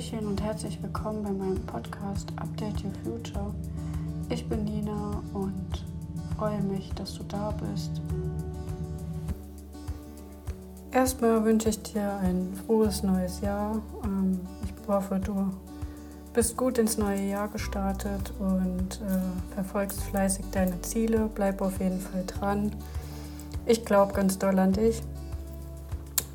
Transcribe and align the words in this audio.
Hallöchen 0.00 0.26
und 0.28 0.42
herzlich 0.42 0.82
willkommen 0.82 1.22
bei 1.22 1.30
meinem 1.30 1.60
Podcast 1.66 2.32
Update 2.36 2.82
Your 2.82 2.92
Future. 3.04 3.54
Ich 4.30 4.48
bin 4.48 4.64
Nina 4.64 5.22
und 5.34 5.84
freue 6.38 6.62
mich, 6.62 6.90
dass 6.94 7.12
du 7.14 7.22
da 7.24 7.50
bist. 7.50 8.00
Erstmal 10.90 11.44
wünsche 11.44 11.68
ich 11.68 11.82
dir 11.82 12.14
ein 12.16 12.54
frohes 12.64 13.02
neues 13.02 13.42
Jahr. 13.42 13.82
Ähm, 14.02 14.40
ich 14.64 14.88
hoffe, 14.88 15.20
du 15.22 15.50
bist 16.32 16.56
gut 16.56 16.78
ins 16.78 16.96
neue 16.96 17.28
Jahr 17.28 17.48
gestartet 17.48 18.32
und 18.38 19.02
äh, 19.02 19.54
verfolgst 19.54 20.00
fleißig 20.04 20.46
deine 20.50 20.80
Ziele. 20.80 21.28
Bleib 21.34 21.60
auf 21.60 21.78
jeden 21.78 22.00
Fall 22.00 22.24
dran. 22.26 22.72
Ich 23.66 23.84
glaube 23.84 24.14
ganz 24.14 24.38
doll 24.38 24.58
an 24.60 24.72
dich. 24.72 25.02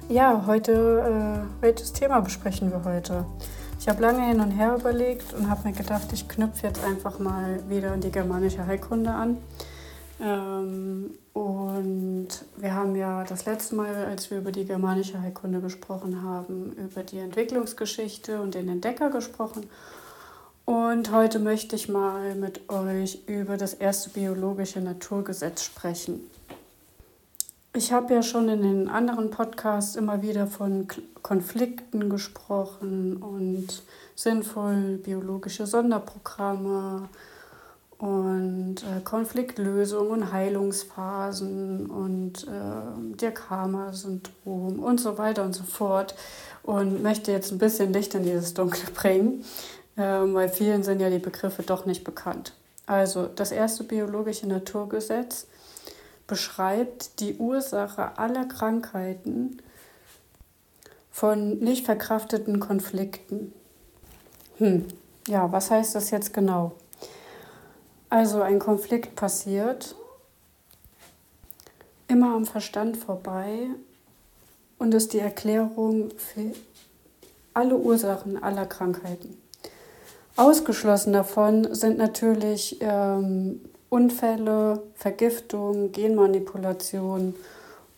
Ja, 0.08 0.44
heute, 0.46 1.42
äh, 1.42 1.64
welches 1.64 1.92
Thema 1.92 2.20
besprechen 2.20 2.70
wir 2.70 2.84
heute? 2.86 3.26
Ich 3.80 3.90
habe 3.90 4.04
lange 4.04 4.24
hin 4.28 4.40
und 4.40 4.52
her 4.52 4.76
überlegt 4.76 5.34
und 5.34 5.50
habe 5.50 5.68
mir 5.68 5.74
gedacht, 5.74 6.14
ich 6.14 6.28
knüpfe 6.28 6.68
jetzt 6.68 6.84
einfach 6.84 7.18
mal 7.18 7.60
wieder 7.70 7.92
an 7.92 8.02
die 8.02 8.12
germanische 8.12 8.68
Heilkunde 8.68 9.10
an. 9.10 9.38
Ähm, 10.22 11.10
und 11.34 12.28
wir 12.56 12.76
haben 12.76 12.96
ja 12.96 13.24
das 13.24 13.46
letzte 13.46 13.74
Mal, 13.74 14.06
als 14.06 14.30
wir 14.30 14.38
über 14.38 14.52
die 14.52 14.66
germanische 14.66 15.20
Heilkunde 15.20 15.60
gesprochen 15.60 16.22
haben, 16.22 16.74
über 16.74 17.02
die 17.02 17.18
Entwicklungsgeschichte 17.18 18.40
und 18.40 18.54
den 18.54 18.70
Entdecker 18.70 19.10
gesprochen. 19.10 19.68
Und 20.66 21.12
heute 21.12 21.40
möchte 21.40 21.76
ich 21.76 21.90
mal 21.90 22.36
mit 22.36 22.70
euch 22.70 23.24
über 23.26 23.58
das 23.58 23.74
erste 23.74 24.12
biologische 24.12 24.82
Naturgesetz 24.82 25.64
sprechen. 25.64 26.30
Ich 27.76 27.92
habe 27.92 28.14
ja 28.14 28.24
schon 28.24 28.48
in 28.48 28.62
den 28.62 28.88
anderen 28.88 29.32
Podcasts 29.32 29.98
immer 29.98 30.22
wieder 30.22 30.48
von 30.48 30.88
Konflikten 31.22 32.10
gesprochen 32.10 33.18
und 33.18 33.84
sinnvoll 34.16 34.98
biologische 35.04 35.68
Sonderprogramme 35.68 37.10
und 37.98 38.76
äh, 38.78 39.02
Konfliktlösung 39.04 40.12
und 40.12 40.32
Heilungsphasen 40.32 41.88
und 41.88 42.48
äh, 42.48 43.18
der 43.18 43.34
Karma-Syndrom 43.34 44.80
und 44.80 45.02
so 45.02 45.18
weiter 45.18 45.44
und 45.44 45.54
so 45.54 45.64
fort 45.64 46.16
und 46.64 47.04
möchte 47.04 47.34
jetzt 47.34 47.52
ein 47.52 47.58
bisschen 47.58 47.92
Licht 47.92 48.16
in 48.16 48.24
dieses 48.24 48.54
Dunkle 48.54 48.90
bringen, 48.96 49.44
äh, 49.98 50.02
weil 50.02 50.48
vielen 50.48 50.84
sind 50.84 51.02
ja 51.02 51.10
die 51.10 51.20
Begriffe 51.20 51.64
doch 51.64 51.86
nicht 51.86 52.06
bekannt. 52.06 52.54
Also 52.86 53.26
das 53.26 53.52
erste 53.52 53.84
biologische 53.84 54.48
Naturgesetz 54.48 55.48
beschreibt 56.28 57.20
die 57.20 57.36
Ursache 57.36 58.18
aller 58.18 58.46
Krankheiten 58.46 59.62
von 61.12 61.60
nicht 61.60 61.86
verkrafteten 61.86 62.60
Konflikten. 62.60 63.54
Hm, 64.58 64.86
ja, 65.28 65.52
was 65.52 65.72
heißt 65.72 65.96
das 65.96 66.12
jetzt 66.12 66.34
genau? 66.34 66.74
Also 68.10 68.42
ein 68.42 68.60
Konflikt 68.60 69.16
passiert 69.16 69.96
immer 72.08 72.36
am 72.36 72.46
Verstand 72.46 72.98
vorbei 72.98 73.68
und 74.78 74.94
ist 74.94 75.14
die 75.14 75.20
Erklärung 75.20 76.12
für 76.18 76.54
alle 77.54 77.78
Ursachen 77.78 78.42
aller 78.42 78.66
Krankheiten. 78.66 79.38
Ausgeschlossen 80.36 81.14
davon 81.14 81.74
sind 81.74 81.98
natürlich 81.98 82.78
ähm, 82.82 83.62
Unfälle, 83.96 84.84
Vergiftung, 84.96 85.94
Genmanipulation 85.94 87.34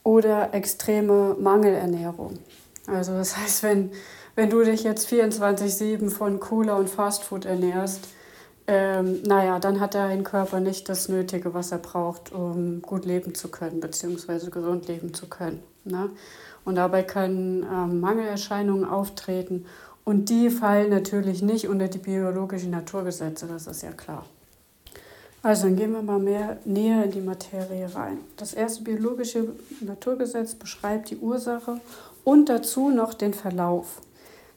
oder 0.03 0.53
extreme 0.53 1.35
Mangelernährung. 1.39 2.37
Also 2.85 3.13
das 3.13 3.35
heißt, 3.35 3.63
wenn, 3.63 3.91
wenn 4.35 4.51
du 4.51 4.63
dich 4.63 4.83
jetzt 4.83 5.11
24-7 5.11 6.11
von 6.11 6.39
Cola 6.39 6.75
und 6.75 6.87
Fastfood 6.87 7.45
ernährst, 7.45 8.09
ähm, 8.67 9.23
naja, 9.23 9.57
dann 9.57 9.79
hat 9.79 9.95
dein 9.95 10.23
Körper 10.23 10.59
nicht 10.59 10.87
das 10.87 11.09
Nötige, 11.09 11.55
was 11.55 11.71
er 11.71 11.79
braucht, 11.79 12.31
um 12.31 12.83
gut 12.83 13.05
leben 13.05 13.33
zu 13.33 13.47
können, 13.47 13.79
beziehungsweise 13.79 14.51
gesund 14.51 14.87
leben 14.87 15.15
zu 15.15 15.25
können. 15.27 15.63
Ne? 15.83 16.11
Und 16.63 16.75
dabei 16.75 17.01
können 17.01 17.63
ähm, 17.63 18.01
Mangelerscheinungen 18.01 18.85
auftreten 18.85 19.65
und 20.05 20.29
die 20.29 20.51
fallen 20.51 20.91
natürlich 20.91 21.41
nicht 21.41 21.67
unter 21.67 21.87
die 21.87 21.97
biologischen 21.97 22.69
Naturgesetze, 22.69 23.47
das 23.47 23.65
ist 23.65 23.81
ja 23.81 23.93
klar. 23.93 24.27
Also 25.47 25.67
dann 25.67 25.77
gehen 25.77 25.93
wir 25.93 26.01
mal 26.01 26.19
mehr 26.19 26.57
näher 26.65 27.05
in 27.05 27.11
die 27.11 27.21
Materie 27.21 27.95
rein. 27.95 28.17
Das 28.35 28.53
erste 28.53 28.83
biologische 28.83 29.47
Naturgesetz 29.79 30.55
beschreibt 30.55 31.09
die 31.09 31.15
Ursache 31.15 31.79
und 32.25 32.49
dazu 32.49 32.89
noch 32.89 33.13
den 33.13 33.33
Verlauf 33.33 34.01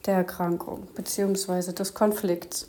der 0.05 0.15
Erkrankung 0.15 0.89
bzw. 0.97 1.75
des 1.75 1.95
Konflikts. 1.95 2.69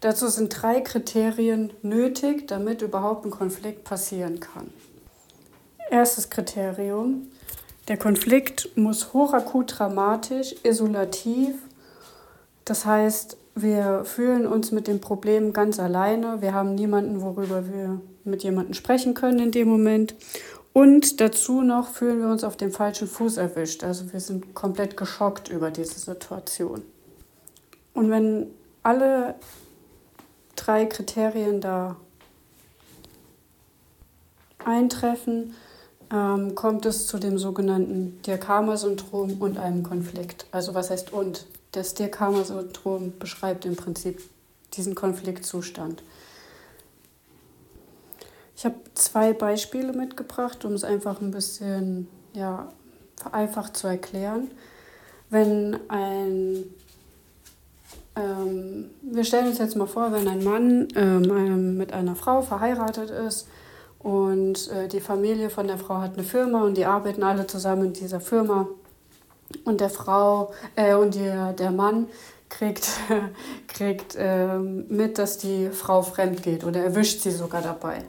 Dazu 0.00 0.26
sind 0.26 0.48
drei 0.48 0.80
Kriterien 0.80 1.72
nötig, 1.82 2.48
damit 2.48 2.82
überhaupt 2.82 3.24
ein 3.24 3.30
Konflikt 3.30 3.84
passieren 3.84 4.40
kann. 4.40 4.72
Erstes 5.90 6.30
Kriterium, 6.30 7.30
der 7.86 7.98
Konflikt 7.98 8.76
muss 8.76 9.12
hochakut 9.12 9.78
dramatisch, 9.78 10.56
isolativ, 10.64 11.54
das 12.64 12.84
heißt, 12.84 13.36
wir 13.54 14.04
fühlen 14.04 14.46
uns 14.46 14.72
mit 14.72 14.88
dem 14.88 15.00
Problem 15.00 15.52
ganz 15.52 15.78
alleine. 15.78 16.42
Wir 16.42 16.54
haben 16.54 16.74
niemanden, 16.74 17.20
worüber 17.20 17.68
wir 17.68 18.00
mit 18.24 18.42
jemandem 18.42 18.74
sprechen 18.74 19.14
können 19.14 19.38
in 19.38 19.52
dem 19.52 19.68
Moment. 19.68 20.14
Und 20.72 21.20
dazu 21.20 21.62
noch 21.62 21.88
fühlen 21.88 22.20
wir 22.20 22.28
uns 22.28 22.42
auf 22.42 22.56
dem 22.56 22.72
falschen 22.72 23.06
Fuß 23.06 23.36
erwischt. 23.36 23.84
Also 23.84 24.12
wir 24.12 24.18
sind 24.18 24.54
komplett 24.54 24.96
geschockt 24.96 25.48
über 25.48 25.70
diese 25.70 26.00
Situation. 26.00 26.82
Und 27.92 28.10
wenn 28.10 28.48
alle 28.82 29.36
drei 30.56 30.86
Kriterien 30.86 31.60
da 31.60 31.96
eintreffen, 34.64 35.54
ähm, 36.12 36.56
kommt 36.56 36.86
es 36.86 37.06
zu 37.06 37.18
dem 37.18 37.38
sogenannten 37.38 38.20
Diakama-Syndrom 38.22 39.40
und 39.40 39.58
einem 39.58 39.84
Konflikt. 39.84 40.46
Also 40.50 40.74
was 40.74 40.90
heißt 40.90 41.12
und? 41.12 41.46
Das 41.74 41.94
Dirk-Hammer-Syndrom 41.94 43.18
beschreibt 43.18 43.64
im 43.64 43.74
Prinzip 43.74 44.22
diesen 44.74 44.94
Konfliktzustand. 44.94 46.04
Ich 48.56 48.64
habe 48.64 48.76
zwei 48.94 49.32
Beispiele 49.32 49.92
mitgebracht, 49.92 50.64
um 50.64 50.74
es 50.74 50.84
einfach 50.84 51.20
ein 51.20 51.32
bisschen 51.32 52.06
ja, 52.32 52.72
vereinfacht 53.16 53.76
zu 53.76 53.88
erklären. 53.88 54.52
Wenn 55.30 55.80
ein, 55.88 56.62
ähm, 58.14 58.90
wir 59.02 59.24
stellen 59.24 59.48
uns 59.48 59.58
jetzt 59.58 59.74
mal 59.74 59.88
vor, 59.88 60.12
wenn 60.12 60.28
ein 60.28 60.44
Mann 60.44 60.86
ähm, 60.94 61.76
mit 61.76 61.92
einer 61.92 62.14
Frau 62.14 62.40
verheiratet 62.42 63.10
ist 63.10 63.48
und 63.98 64.70
äh, 64.70 64.86
die 64.86 65.00
Familie 65.00 65.50
von 65.50 65.66
der 65.66 65.78
Frau 65.78 65.98
hat 65.98 66.14
eine 66.14 66.22
Firma 66.22 66.62
und 66.62 66.76
die 66.76 66.84
arbeiten 66.84 67.24
alle 67.24 67.48
zusammen 67.48 67.86
in 67.86 67.92
dieser 67.94 68.20
Firma 68.20 68.68
und 69.64 69.80
der 69.80 69.90
Frau 69.90 70.52
äh, 70.76 70.94
und 70.94 71.14
der, 71.14 71.52
der 71.52 71.70
Mann 71.70 72.08
kriegt, 72.48 72.88
kriegt 73.68 74.16
äh, 74.16 74.58
mit, 74.58 75.18
dass 75.18 75.38
die 75.38 75.70
Frau 75.70 76.02
fremd 76.02 76.42
geht 76.42 76.64
oder 76.64 76.82
erwischt 76.82 77.20
sie 77.20 77.30
sogar 77.30 77.62
dabei. 77.62 78.04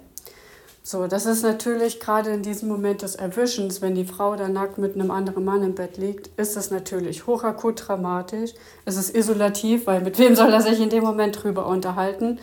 So, 0.87 1.07
das 1.07 1.25
ist 1.25 1.41
natürlich 1.41 1.99
gerade 1.99 2.29
in 2.29 2.43
diesem 2.43 2.69
Moment 2.69 3.01
des 3.01 3.15
Erwischens, 3.15 3.81
wenn 3.81 3.95
die 3.95 4.05
Frau 4.05 4.35
da 4.35 4.47
nackt 4.47 4.77
mit 4.77 4.93
einem 4.93 5.09
anderen 5.09 5.43
Mann 5.43 5.63
im 5.63 5.73
Bett 5.73 5.97
liegt, 5.97 6.29
ist 6.39 6.55
das 6.55 6.69
natürlich 6.69 7.25
hochakut 7.25 7.87
dramatisch. 7.87 8.51
Es 8.85 8.95
ist 8.95 9.15
isolativ, 9.15 9.87
weil 9.87 10.01
mit 10.01 10.19
wem 10.19 10.35
soll 10.35 10.53
er 10.53 10.61
sich 10.61 10.79
in 10.79 10.91
dem 10.91 11.03
Moment 11.03 11.41
drüber 11.41 11.65
unterhalten? 11.65 12.37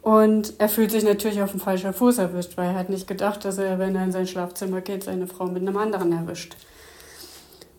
Und 0.00 0.54
er 0.56 0.70
fühlt 0.70 0.90
sich 0.90 1.04
natürlich 1.04 1.42
auf 1.42 1.50
dem 1.50 1.60
falschen 1.60 1.92
Fuß 1.92 2.16
erwischt, 2.16 2.56
weil 2.56 2.70
er 2.70 2.76
hat 2.76 2.88
nicht 2.88 3.06
gedacht, 3.06 3.44
dass 3.44 3.58
er, 3.58 3.78
wenn 3.78 3.94
er 3.94 4.04
in 4.04 4.12
sein 4.12 4.26
Schlafzimmer 4.26 4.80
geht, 4.80 5.04
seine 5.04 5.26
Frau 5.26 5.44
mit 5.44 5.60
einem 5.60 5.76
anderen 5.76 6.12
erwischt. 6.12 6.56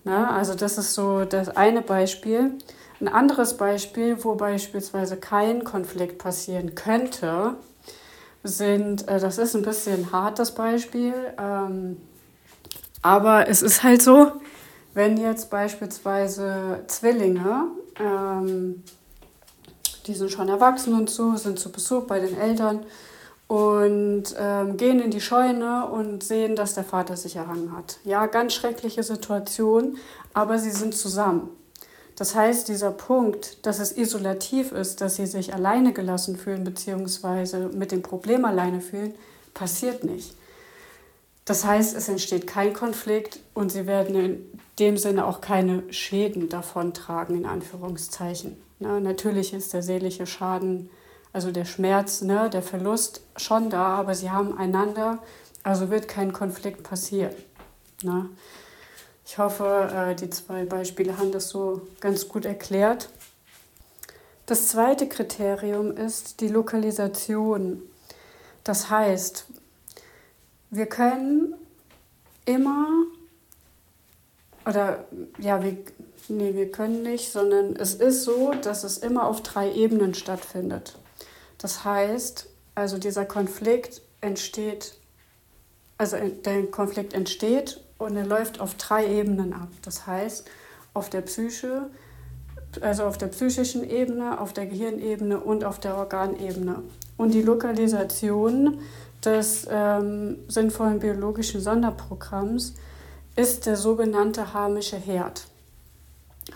Na, 0.03 0.35
also 0.35 0.53
das 0.53 0.77
ist 0.77 0.93
so 0.93 1.25
das 1.25 1.49
eine 1.49 1.81
Beispiel. 1.81 2.57
Ein 2.99 3.07
anderes 3.07 3.57
Beispiel, 3.57 4.23
wo 4.23 4.35
beispielsweise 4.35 5.17
kein 5.17 5.63
Konflikt 5.63 6.17
passieren 6.17 6.75
könnte, 6.75 7.55
sind, 8.43 9.07
äh, 9.07 9.19
das 9.19 9.37
ist 9.37 9.55
ein 9.55 9.61
bisschen 9.61 10.11
hart 10.11 10.39
das 10.39 10.53
Beispiel, 10.53 11.13
ähm, 11.39 11.97
aber 13.01 13.47
es 13.47 13.61
ist 13.61 13.83
halt 13.83 14.01
so, 14.01 14.31
wenn 14.93 15.17
jetzt 15.17 15.49
beispielsweise 15.49 16.83
Zwillinge, 16.87 17.67
ähm, 17.99 18.83
die 20.05 20.13
sind 20.13 20.31
schon 20.31 20.49
erwachsen 20.49 20.93
und 20.93 21.09
so, 21.09 21.35
sind 21.35 21.59
zu 21.59 21.71
Besuch 21.71 22.05
bei 22.05 22.19
den 22.19 22.37
Eltern 22.37 22.85
und 23.47 24.23
ähm, 24.39 24.77
gehen 24.77 24.99
in 24.99 25.11
die 25.11 25.21
Scheune 25.21 25.87
und 25.87 26.23
sehen, 26.23 26.55
dass 26.55 26.73
der 26.73 26.83
Vater 26.83 27.17
sich 27.17 27.35
erhangen 27.35 27.75
hat. 27.75 27.99
Ja, 28.03 28.25
ganz 28.25 28.53
schreckliche 28.53 29.03
Situation, 29.03 29.97
aber 30.33 30.57
sie 30.59 30.71
sind 30.71 30.95
zusammen. 30.95 31.49
Das 32.15 32.35
heißt, 32.35 32.67
dieser 32.67 32.91
Punkt, 32.91 33.65
dass 33.65 33.79
es 33.79 33.97
isolativ 33.97 34.71
ist, 34.71 35.01
dass 35.01 35.15
sie 35.15 35.25
sich 35.25 35.53
alleine 35.53 35.93
gelassen 35.93 36.37
fühlen, 36.37 36.63
beziehungsweise 36.63 37.69
mit 37.69 37.91
dem 37.91 38.01
Problem 38.01 38.45
alleine 38.45 38.81
fühlen, 38.81 39.15
passiert 39.53 40.03
nicht. 40.03 40.35
Das 41.45 41.65
heißt, 41.65 41.95
es 41.95 42.07
entsteht 42.07 42.47
kein 42.47 42.73
Konflikt 42.73 43.39
und 43.53 43.71
sie 43.71 43.85
werden 43.85 44.15
in 44.15 44.59
dem 44.79 44.97
Sinne 44.97 45.25
auch 45.25 45.41
keine 45.41 45.83
Schäden 45.91 46.49
davontragen, 46.49 47.35
in 47.35 47.45
Anführungszeichen. 47.45 48.57
Ne? 48.79 49.01
Natürlich 49.01 49.53
ist 49.53 49.73
der 49.73 49.83
seelische 49.83 50.25
Schaden, 50.25 50.89
also 51.33 51.51
der 51.51 51.65
Schmerz, 51.65 52.21
ne, 52.21 52.49
der 52.49 52.61
Verlust 52.61 53.21
schon 53.35 53.69
da, 53.69 53.95
aber 53.95 54.13
sie 54.13 54.29
haben 54.29 54.57
einander, 54.57 55.17
also 55.63 55.89
wird 55.89 56.07
kein 56.07 56.31
Konflikt 56.31 56.83
passieren. 56.83 57.33
Ne? 58.03 58.29
Ich 59.25 59.37
hoffe, 59.39 59.89
äh, 59.93 60.15
die 60.15 60.29
zwei 60.29 60.65
Beispiele 60.65 61.17
haben 61.17 61.31
das 61.31 61.49
so 61.49 61.81
ganz 61.99 62.27
gut 62.29 62.45
erklärt. 62.45 63.09
Das 64.45 64.67
zweite 64.67 65.07
Kriterium 65.07 65.95
ist 65.95 66.41
die 66.41 66.49
Lokalisation. 66.49 67.81
Das 68.63 68.89
heißt, 68.89 69.45
wir 70.69 70.85
können 70.85 71.55
immer, 72.45 73.05
oder 74.65 75.05
ja, 75.39 75.63
wir, 75.63 75.77
nee, 76.27 76.53
wir 76.53 76.71
können 76.71 77.03
nicht, 77.03 77.31
sondern 77.31 77.75
es 77.77 77.95
ist 77.95 78.23
so, 78.23 78.51
dass 78.61 78.83
es 78.83 78.97
immer 78.97 79.25
auf 79.25 79.41
drei 79.41 79.71
Ebenen 79.71 80.13
stattfindet. 80.13 80.97
Das 81.63 81.85
heißt, 81.85 82.49
also 82.75 82.97
dieser 82.97 83.23
Konflikt 83.23 84.01
entsteht, 84.19 84.95
also 85.97 86.17
der 86.17 86.65
Konflikt 86.67 87.13
entsteht 87.13 87.79
und 87.97 88.17
er 88.17 88.25
läuft 88.25 88.59
auf 88.59 88.75
drei 88.75 89.07
Ebenen 89.07 89.53
ab. 89.53 89.69
Das 89.81 90.05
heißt, 90.05 90.45
auf 90.93 91.09
der 91.09 91.21
Psyche, 91.21 91.89
also 92.81 93.05
auf 93.05 93.17
der 93.17 93.27
psychischen 93.27 93.89
Ebene, 93.89 94.41
auf 94.41 94.51
der 94.51 94.65
Gehirnebene 94.65 95.39
und 95.39 95.63
auf 95.63 95.79
der 95.79 95.95
Organebene. 95.95 96.83
Und 97.15 97.33
die 97.33 97.41
Lokalisation 97.41 98.79
des 99.23 99.65
ähm, 99.71 100.39
sinnvollen 100.49 100.99
biologischen 100.99 101.61
Sonderprogramms 101.61 102.73
ist 103.37 103.67
der 103.67 103.77
sogenannte 103.77 104.53
harmische 104.53 104.97
Herd. 104.97 105.47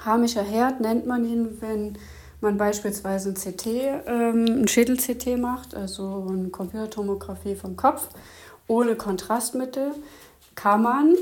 Harmischer 0.03 0.43
Herd 0.43 0.81
nennt 0.81 1.07
man 1.07 1.23
ihn, 1.23 1.61
wenn 1.61 1.97
man 2.41 2.57
beispielsweise 2.57 3.29
ein 3.29 3.35
CT, 3.35 3.65
ähm, 4.05 4.45
ein 4.63 4.67
Schädel-CT 4.67 5.37
macht, 5.37 5.75
also 5.75 6.27
eine 6.29 6.49
Computertomographie 6.49 7.55
vom 7.55 7.75
Kopf, 7.75 8.09
ohne 8.67 8.95
Kontrastmittel, 8.95 9.91
kann 10.55 10.83
man 10.83 11.15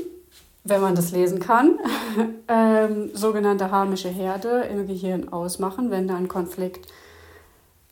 wenn 0.68 0.80
man 0.80 0.94
das 0.94 1.12
lesen 1.12 1.38
kann, 1.38 1.78
ähm, 2.48 3.10
sogenannte 3.14 3.70
harmische 3.70 4.08
Herde 4.08 4.62
im 4.70 4.86
Gehirn 4.86 5.32
ausmachen, 5.32 5.90
wenn 5.90 6.08
da 6.08 6.16
ein 6.16 6.28
Konflikt 6.28 6.92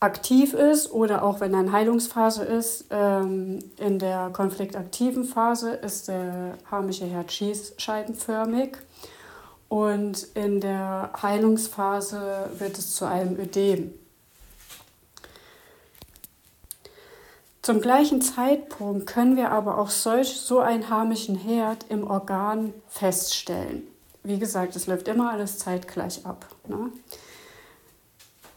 aktiv 0.00 0.52
ist 0.52 0.92
oder 0.92 1.22
auch 1.22 1.40
wenn 1.40 1.54
eine 1.54 1.72
Heilungsphase 1.72 2.44
ist. 2.44 2.86
Ähm, 2.90 3.60
in 3.78 3.98
der 3.98 4.30
konfliktaktiven 4.32 5.24
Phase 5.24 5.70
ist 5.70 6.08
der 6.08 6.58
harmische 6.70 7.06
Herd 7.06 7.32
schießscheibenförmig 7.32 8.76
und 9.68 10.22
in 10.34 10.60
der 10.60 11.10
Heilungsphase 11.20 12.50
wird 12.58 12.78
es 12.78 12.94
zu 12.94 13.06
einem 13.06 13.38
Ödem. 13.38 13.92
Zum 17.62 17.80
gleichen 17.80 18.20
Zeitpunkt 18.20 19.06
können 19.06 19.36
wir 19.36 19.50
aber 19.50 19.78
auch 19.78 19.88
solch, 19.88 20.38
so 20.38 20.58
einen 20.58 20.90
harmischen 20.90 21.34
Herd 21.34 21.86
im 21.88 22.06
Organ 22.06 22.74
feststellen. 22.88 23.88
Wie 24.22 24.38
gesagt, 24.38 24.76
es 24.76 24.86
läuft 24.86 25.08
immer 25.08 25.30
alles 25.30 25.58
zeitgleich 25.58 26.26
ab. 26.26 26.46
Ne? 26.68 26.90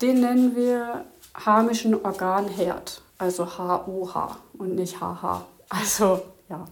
Den 0.02 0.20
nennen 0.20 0.56
wir 0.58 1.06
harmischen 1.34 1.96
Organherd, 1.96 3.02
also 3.18 3.58
HOH 3.58 4.38
und 4.58 4.76
nicht 4.76 5.00
HH. 5.00 5.46
Also 5.70 6.22
ja, 6.50 6.66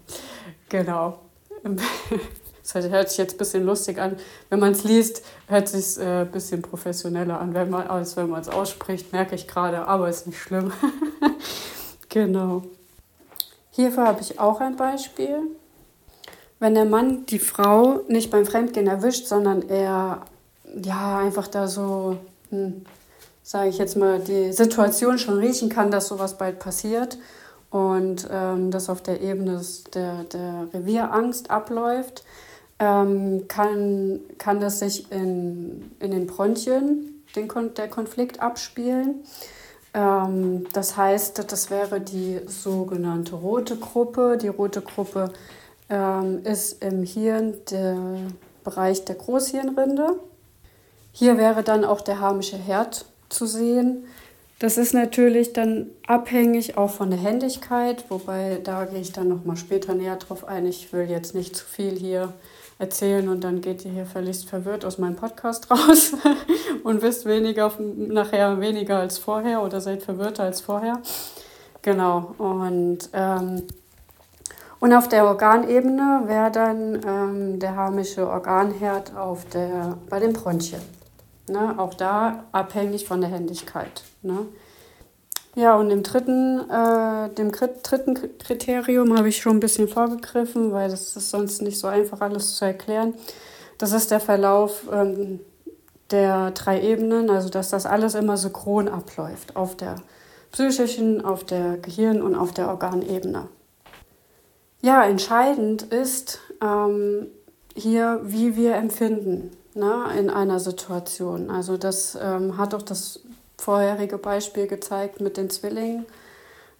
genau. 0.68 1.20
Das 2.74 2.90
hört 2.90 3.10
sich 3.10 3.18
jetzt 3.18 3.36
ein 3.36 3.38
bisschen 3.38 3.66
lustig 3.66 4.00
an. 4.00 4.18
Wenn 4.50 4.60
man 4.60 4.72
es 4.72 4.84
liest, 4.84 5.22
hört 5.48 5.72
es 5.72 5.96
sich 5.96 6.04
ein 6.04 6.24
äh, 6.24 6.26
bisschen 6.26 6.62
professioneller 6.62 7.40
an, 7.40 7.54
wenn 7.54 7.70
man, 7.70 7.88
als 7.88 8.18
wenn 8.18 8.30
man 8.30 8.42
es 8.42 8.50
ausspricht, 8.50 9.14
merke 9.14 9.36
ich 9.36 9.48
gerade, 9.48 9.88
aber 9.88 10.10
ist 10.10 10.28
nicht 10.28 10.40
schlimm. 10.40 10.72
Genau. 12.16 12.64
Hierfür 13.72 14.08
habe 14.08 14.22
ich 14.22 14.40
auch 14.40 14.62
ein 14.62 14.78
Beispiel. 14.78 15.38
Wenn 16.60 16.74
der 16.74 16.86
Mann 16.86 17.26
die 17.26 17.40
Frau 17.40 18.00
nicht 18.08 18.32
beim 18.32 18.46
Fremdgehen 18.46 18.88
erwischt, 18.88 19.28
sondern 19.28 19.68
er 19.68 20.22
ja 20.82 21.20
einfach 21.20 21.50
da 21.50 21.68
so, 21.68 22.16
hm, 22.52 22.86
sage 23.44 23.68
ich 23.68 23.80
jetzt 23.80 23.98
mal, 23.98 24.20
die 24.20 24.54
Situation 24.54 25.20
schon 25.20 25.40
riechen 25.40 25.68
kann, 25.68 25.92
dass 25.92 26.08
sowas 26.08 26.38
bald 26.38 26.60
passiert 26.60 27.18
und 27.70 28.30
ähm, 28.32 28.72
das 28.72 28.90
auf 28.90 29.04
der 29.04 29.20
Ebene 29.20 29.62
der, 29.94 30.24
der 30.24 30.70
Revierangst 30.74 31.52
abläuft, 31.52 32.24
ähm, 32.80 33.48
kann, 33.48 34.20
kann 34.38 34.60
das 34.60 34.80
sich 34.80 35.12
in, 35.12 35.92
in 36.00 36.12
den 36.12 36.28
Bronchien, 36.28 37.24
den, 37.36 37.50
der 37.76 37.88
Konflikt 37.90 38.42
abspielen. 38.42 39.24
Ähm, 39.94 40.68
das 40.74 40.98
heißt, 40.98 41.52
das 41.52 41.70
wäre 41.70 42.02
die 42.02 42.42
sogenannte 42.48 43.36
rote 43.36 43.78
Gruppe. 43.78 44.38
Die 44.42 44.50
rote 44.50 44.82
Gruppe 44.82 45.32
ähm, 45.90 46.44
ist 46.44 46.84
im 46.84 47.04
Hirn 47.04 47.54
der 47.72 47.98
Bereich 48.64 49.06
der 49.06 49.16
Großhirnrinde. 49.16 50.20
Hier 51.14 51.38
wäre 51.38 51.64
dann 51.64 51.86
auch 51.86 52.02
der 52.02 52.20
harmische 52.20 52.58
Herd 52.58 53.06
zu 53.30 53.46
sehen. 53.46 54.06
Das 54.60 54.78
ist 54.78 54.94
natürlich 54.94 55.54
dann 55.54 55.88
abhängig 56.08 56.78
auch 56.78 56.90
von 56.90 57.10
der 57.10 57.20
Händigkeit, 57.20 58.06
wobei 58.10 58.60
da 58.64 58.86
gehe 58.86 59.00
ich 59.00 59.12
dann 59.12 59.28
noch 59.28 59.46
mal 59.46 59.58
später 59.58 59.94
näher 59.94 60.16
drauf 60.16 60.46
ein. 60.46 60.66
Ich 60.66 60.92
will 60.92 61.10
jetzt 61.10 61.36
nicht 61.36 61.56
zu 61.56 61.66
viel 61.66 61.96
hier 61.96 62.34
erzählen 62.78 63.30
und 63.30 63.44
dann 63.44 63.62
geht 63.62 63.86
ihr 63.86 63.92
hier 63.92 64.06
völlig 64.06 64.46
verwirrt 64.46 64.84
aus 64.84 64.98
meinem 64.98 65.16
Podcast 65.16 65.72
raus 65.72 66.14
und 66.84 67.02
wisst 67.02 67.26
weniger, 67.26 67.72
nachher 67.80 68.60
weniger 68.60 69.00
als 69.00 69.18
vorher 69.18 69.62
oder 69.62 69.80
seid 69.82 70.04
verwirrter 70.04 70.44
als 70.44 70.62
vorher. 70.62 71.02
Genau, 71.82 72.34
und, 72.38 73.10
ähm, 73.14 73.64
und 74.80 74.94
auf 74.94 75.08
der 75.08 75.26
Organebene 75.26 76.24
wäre 76.26 76.52
dann 76.52 77.02
ähm, 77.06 77.60
der 77.60 77.76
harmische 77.76 78.28
Organherd 78.28 79.16
auf 79.16 79.46
der, 79.46 79.98
bei 80.10 80.20
den 80.20 80.34
Bronchien. 80.34 80.82
Ne? 81.48 81.76
Auch 81.78 81.94
da 81.94 82.46
abhängig 82.52 83.06
von 83.06 83.22
der 83.22 83.30
Händigkeit. 83.30 84.04
Ne? 84.24 84.48
Ja, 85.56 85.78
und 85.78 85.90
im 85.90 86.04
dritten, 86.04 86.70
äh, 86.70 87.30
dem 87.30 87.52
dritten 87.52 88.38
Kriterium 88.40 89.18
habe 89.18 89.30
ich 89.30 89.38
schon 89.38 89.58
ein 89.58 89.62
bisschen 89.62 89.88
vorgegriffen, 89.88 90.74
weil 90.74 90.90
das 90.90 91.16
ist 91.16 91.30
sonst 91.30 91.62
nicht 91.62 91.80
so 91.80 91.88
einfach 91.88 92.20
alles 92.20 92.58
zu 92.58 92.66
erklären. 92.66 93.14
Das 93.78 93.94
ist 93.94 94.12
der 94.12 94.20
Verlauf 94.20 94.84
ähm, 94.92 95.40
der 96.12 96.52
drei 96.52 96.82
Ebenen, 96.82 97.30
also 97.30 97.50
dass 97.50 97.70
das 97.70 97.86
alles 97.86 98.16
immer 98.16 98.36
synchron 98.36 98.90
abläuft, 98.90 99.56
auf 99.56 99.76
der 99.78 99.96
psychischen, 100.52 101.24
auf 101.24 101.46
der 101.46 101.78
Gehirn- 101.78 102.22
und 102.22 102.36
auf 102.36 102.54
der 102.54 102.68
Organebene. 102.68 103.48
Ja, 104.82 105.04
entscheidend 105.06 105.84
ist 105.84 106.40
ähm, 106.62 107.28
hier, 107.76 108.22
wie 108.24 108.58
wir 108.58 108.76
empfinden 108.76 109.52
ne, 109.74 110.06
in 110.18 110.30
einer 110.30 110.60
Situation. 110.60 111.50
Also 111.50 111.78
das 111.78 112.18
ähm, 112.22 112.58
hat 112.58 112.74
auch 112.74 112.82
das 112.82 113.22
vorherige 113.58 114.18
Beispiel 114.18 114.68
gezeigt 114.68 115.22
mit 115.22 115.38
den 115.38 115.50
Zwillingen. 115.50 116.06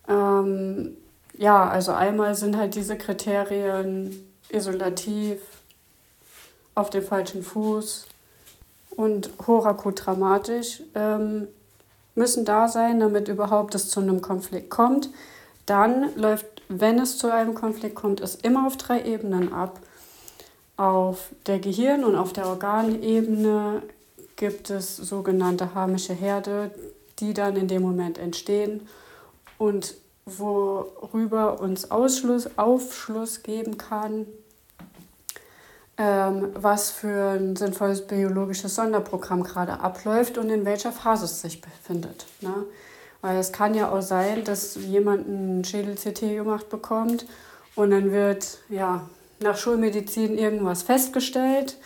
Ähm, 0.08 0.98
ja, 1.38 1.68
also 1.68 1.92
einmal 1.92 2.36
sind 2.36 2.58
halt 2.58 2.76
diese 2.76 2.98
Kriterien 2.98 4.32
isolativ, 4.50 5.40
auf 6.76 6.90
dem 6.90 7.04
falschen 7.04 7.42
Fuß 7.42 8.06
und 8.92 9.30
hochakut 9.48 10.06
dramatisch 10.06 10.84
ähm, 10.94 11.48
müssen 12.16 12.46
da 12.46 12.68
sein, 12.68 13.00
damit 13.00 13.28
überhaupt 13.28 13.76
es 13.76 13.90
zu 13.90 14.00
einem 14.00 14.22
Konflikt 14.22 14.70
kommt. 14.70 15.10
Dann 15.66 16.16
läuft, 16.16 16.46
wenn 16.70 17.00
es 17.00 17.18
zu 17.18 17.32
einem 17.32 17.56
Konflikt 17.56 17.96
kommt, 17.96 18.22
es 18.22 18.36
immer 18.36 18.68
auf 18.68 18.78
drei 18.78 19.04
Ebenen 19.04 19.54
ab. 19.54 19.80
Auf 20.78 21.30
der 21.48 21.60
Gehirn- 21.60 22.04
und 22.04 22.16
auf 22.16 22.34
der 22.34 22.48
Organebene 22.48 23.82
gibt 24.36 24.70
es 24.70 24.98
sogenannte 24.98 25.74
harmische 25.74 26.14
Herde, 26.14 26.72
die 27.20 27.34
dann 27.34 27.56
in 27.56 27.68
dem 27.68 27.82
Moment 27.82 28.18
entstehen 28.18 28.88
und 29.58 29.96
worüber 30.26 31.60
uns 31.60 31.92
Ausschluss, 31.92 32.58
Aufschluss 32.58 33.44
geben 33.44 33.78
kann, 33.78 34.26
ähm, 35.98 36.50
was 36.56 36.92
für 36.92 37.38
ein 37.40 37.56
sinnvolles 37.56 38.06
biologisches 38.06 38.76
Sonderprogramm 38.76 39.44
gerade 39.44 39.80
abläuft 39.80 40.38
und 40.38 40.50
in 40.50 40.66
welcher 40.66 40.92
Phase 40.92 41.26
es 41.26 41.42
sich 41.42 41.62
befindet. 41.62 42.26
Ne? 42.42 42.54
Weil 43.22 43.38
es 43.38 43.54
kann 43.54 43.74
ja 43.76 43.92
auch 43.92 44.02
sein, 44.02 44.44
dass 44.44 44.76
jemand 44.76 45.28
ein 45.28 45.64
Schädel-CT 45.64 46.36
gemacht 46.36 46.70
bekommt 46.70 47.26
und 47.76 47.92
dann 47.92 48.12
wird 48.12 48.60
ja 48.68 49.08
nach 49.40 49.58
Schulmedizin 49.58 50.38
irgendwas 50.38 50.84
festgestellt 50.84 51.78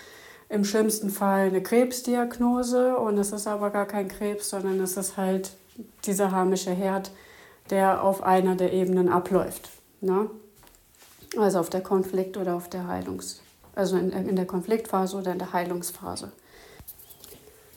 im 0.49 0.65
schlimmsten 0.65 1.11
Fall 1.11 1.47
eine 1.47 1.61
Krebsdiagnose 1.61 2.97
und 2.97 3.17
es 3.17 3.31
ist 3.31 3.47
aber 3.47 3.69
gar 3.69 3.85
kein 3.85 4.07
Krebs, 4.07 4.49
sondern 4.49 4.79
es 4.81 4.97
ist 4.97 5.15
halt 5.15 5.51
dieser 6.05 6.31
harmische 6.31 6.71
Herd, 6.71 7.11
der 7.69 8.03
auf 8.03 8.23
einer 8.23 8.55
der 8.55 8.73
Ebenen 8.73 9.09
abläuft. 9.09 9.69
Ne? 10.01 10.29
Also 11.37 11.59
auf 11.59 11.69
der 11.69 11.81
Konflikt- 11.81 12.37
oder 12.37 12.55
auf 12.55 12.67
der 12.67 12.87
Heilungs-, 12.87 13.41
also 13.75 13.95
in, 13.95 14.11
in 14.11 14.35
der 14.35 14.47
Konfliktphase 14.47 15.17
oder 15.17 15.31
in 15.31 15.39
der 15.39 15.53
Heilungsphase. 15.53 16.31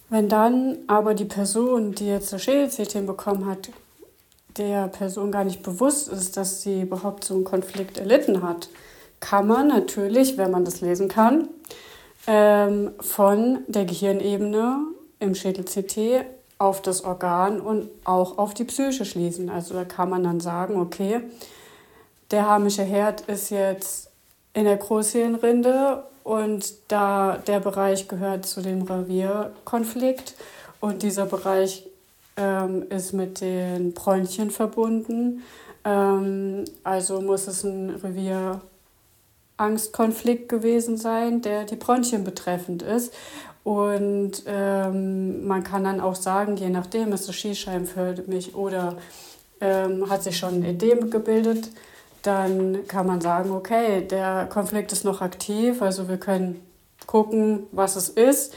Wenn 0.08 0.28
dann 0.28 0.78
aber 0.86 1.14
die 1.14 1.26
Person, 1.26 1.92
die 1.92 2.06
jetzt 2.06 2.32
das 2.32 2.42
Schädel-CT 2.42 3.06
bekommen 3.06 3.46
hat, 3.46 3.70
der 4.56 4.88
Person 4.88 5.32
gar 5.32 5.44
nicht 5.44 5.62
bewusst 5.62 6.08
ist, 6.08 6.36
dass 6.36 6.62
sie 6.62 6.82
überhaupt 6.82 7.24
so 7.24 7.34
einen 7.34 7.44
Konflikt 7.44 7.98
erlitten 7.98 8.42
hat, 8.42 8.68
kann 9.20 9.46
man 9.46 9.68
natürlich, 9.68 10.36
wenn 10.36 10.50
man 10.50 10.64
das 10.64 10.80
lesen 10.80 11.08
kann, 11.08 11.48
ähm, 12.26 12.92
von 13.00 13.60
der 13.66 13.84
Gehirnebene 13.84 14.86
im 15.18 15.34
Schädel-CT 15.34 16.24
auf 16.58 16.80
das 16.80 17.04
Organ 17.04 17.60
und 17.60 17.88
auch 18.04 18.38
auf 18.38 18.54
die 18.54 18.64
Psyche 18.64 19.04
schließen. 19.04 19.50
Also 19.50 19.74
da 19.74 19.84
kann 19.84 20.10
man 20.10 20.22
dann 20.22 20.40
sagen, 20.40 20.80
okay, 20.80 21.20
der 22.30 22.48
harmische 22.48 22.82
Herd 22.82 23.22
ist 23.22 23.50
jetzt 23.50 24.10
in 24.54 24.64
der 24.64 24.76
Großhirnrinde 24.76 26.04
und 26.24 26.72
da 26.88 27.38
der 27.46 27.60
Bereich 27.60 28.06
gehört 28.06 28.46
zu 28.46 28.62
dem 28.62 28.82
Revierkonflikt 28.82 30.34
und 30.80 31.02
dieser 31.02 31.26
Bereich 31.26 31.86
ähm, 32.36 32.88
ist 32.90 33.12
mit 33.12 33.40
den 33.40 33.92
Bronchien 33.92 34.50
verbunden. 34.50 35.42
Ähm, 35.84 36.64
also 36.84 37.20
muss 37.20 37.46
es 37.46 37.64
ein 37.64 37.90
Revierangstkonflikt 39.62 40.48
gewesen 40.48 40.96
sein, 40.96 41.42
der 41.42 41.64
die 41.64 41.76
Bronchien 41.76 42.24
betreffend 42.24 42.82
ist. 42.82 43.12
Und 43.64 44.42
ähm, 44.46 45.46
man 45.46 45.62
kann 45.62 45.84
dann 45.84 46.00
auch 46.00 46.16
sagen, 46.16 46.56
je 46.56 46.68
nachdem, 46.68 47.12
ist 47.12 47.28
es 47.28 47.36
Schießscheibenförmig 47.36 48.56
oder 48.56 48.96
ähm, 49.60 50.10
hat 50.10 50.24
sich 50.24 50.36
schon 50.36 50.54
ein 50.54 50.64
Edem 50.64 51.10
gebildet, 51.10 51.70
dann 52.22 52.86
kann 52.88 53.06
man 53.06 53.20
sagen, 53.20 53.52
okay, 53.52 54.04
der 54.06 54.46
Konflikt 54.46 54.92
ist 54.92 55.04
noch 55.04 55.20
aktiv, 55.20 55.80
also 55.80 56.08
wir 56.08 56.18
können 56.18 56.60
gucken, 57.06 57.64
was 57.70 57.94
es 57.94 58.08
ist. 58.08 58.54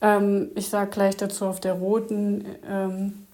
Ähm, 0.00 0.50
ich 0.56 0.68
sage 0.68 0.90
gleich 0.90 1.16
dazu 1.16 1.46
auf 1.46 1.60
der 1.60 1.74
roten, 1.74 2.44
ähm, 2.68 3.26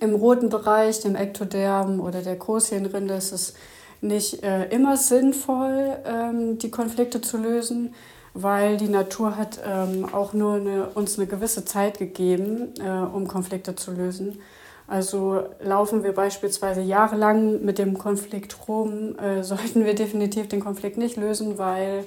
im 0.00 0.14
roten 0.14 0.50
Bereich, 0.50 1.00
dem 1.00 1.16
Ektoderm 1.16 2.00
oder 2.00 2.20
der 2.20 2.36
Großhirnrinde, 2.36 3.14
ist 3.14 3.32
es 3.32 3.54
nicht 4.00 4.42
äh, 4.42 4.68
immer 4.68 4.96
sinnvoll, 4.96 5.96
ähm, 6.04 6.58
die 6.58 6.70
Konflikte 6.70 7.20
zu 7.20 7.38
lösen, 7.38 7.94
weil 8.34 8.76
die 8.76 8.88
Natur 8.88 9.36
hat 9.36 9.60
ähm, 9.66 10.06
auch 10.12 10.32
nur 10.32 10.56
eine, 10.56 10.88
uns 10.90 11.18
eine 11.18 11.26
gewisse 11.26 11.64
Zeit 11.64 11.98
gegeben, 11.98 12.74
äh, 12.78 12.88
um 12.88 13.26
Konflikte 13.26 13.74
zu 13.76 13.92
lösen. 13.92 14.40
Also 14.88 15.42
laufen 15.60 16.04
wir 16.04 16.12
beispielsweise 16.12 16.80
jahrelang 16.80 17.64
mit 17.64 17.78
dem 17.78 17.98
Konflikt 17.98 18.68
rum, 18.68 19.18
äh, 19.18 19.42
sollten 19.44 19.84
wir 19.84 19.94
definitiv 19.94 20.48
den 20.48 20.60
Konflikt 20.60 20.98
nicht 20.98 21.16
lösen, 21.16 21.58
weil 21.58 22.04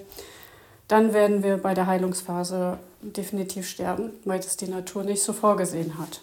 dann 0.88 1.14
werden 1.14 1.44
wir 1.44 1.58
bei 1.58 1.74
der 1.74 1.88
Heilungsphase 1.88 2.80
definitiv 3.02 3.68
sterben, 3.68 4.12
weil 4.26 4.40
das 4.40 4.58
die 4.58 4.68
Natur 4.68 5.04
nicht 5.04 5.22
so 5.22 5.34
vorgesehen 5.34 5.98
hat. 5.98 6.22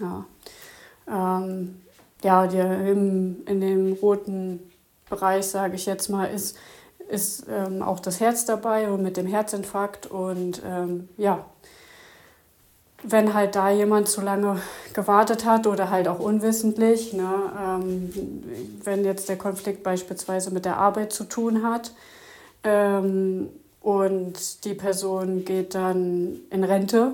Ja, 0.00 0.24
ähm, 1.08 1.80
ja 2.26 2.46
die, 2.46 2.58
im, 2.58 3.36
in 3.46 3.60
dem 3.60 3.92
roten 3.94 4.60
Bereich, 5.08 5.46
sage 5.46 5.76
ich 5.76 5.86
jetzt 5.86 6.08
mal, 6.08 6.26
ist, 6.26 6.58
ist 7.08 7.46
ähm, 7.48 7.82
auch 7.82 8.00
das 8.00 8.20
Herz 8.20 8.44
dabei 8.44 8.90
und 8.90 9.02
mit 9.02 9.16
dem 9.16 9.26
Herzinfarkt 9.26 10.06
und 10.06 10.60
ähm, 10.66 11.08
ja, 11.16 11.44
wenn 13.02 13.34
halt 13.34 13.54
da 13.54 13.70
jemand 13.70 14.08
zu 14.08 14.20
lange 14.20 14.60
gewartet 14.92 15.44
hat 15.44 15.68
oder 15.68 15.90
halt 15.90 16.08
auch 16.08 16.18
unwissentlich, 16.18 17.12
ne, 17.12 17.34
ähm, 17.56 18.12
wenn 18.82 19.04
jetzt 19.04 19.28
der 19.28 19.36
Konflikt 19.36 19.84
beispielsweise 19.84 20.50
mit 20.50 20.64
der 20.64 20.78
Arbeit 20.78 21.12
zu 21.12 21.24
tun 21.24 21.62
hat 21.62 21.92
ähm, 22.64 23.50
und 23.80 24.64
die 24.64 24.74
Person 24.74 25.44
geht 25.44 25.76
dann 25.76 26.40
in 26.50 26.64
Rente, 26.64 27.12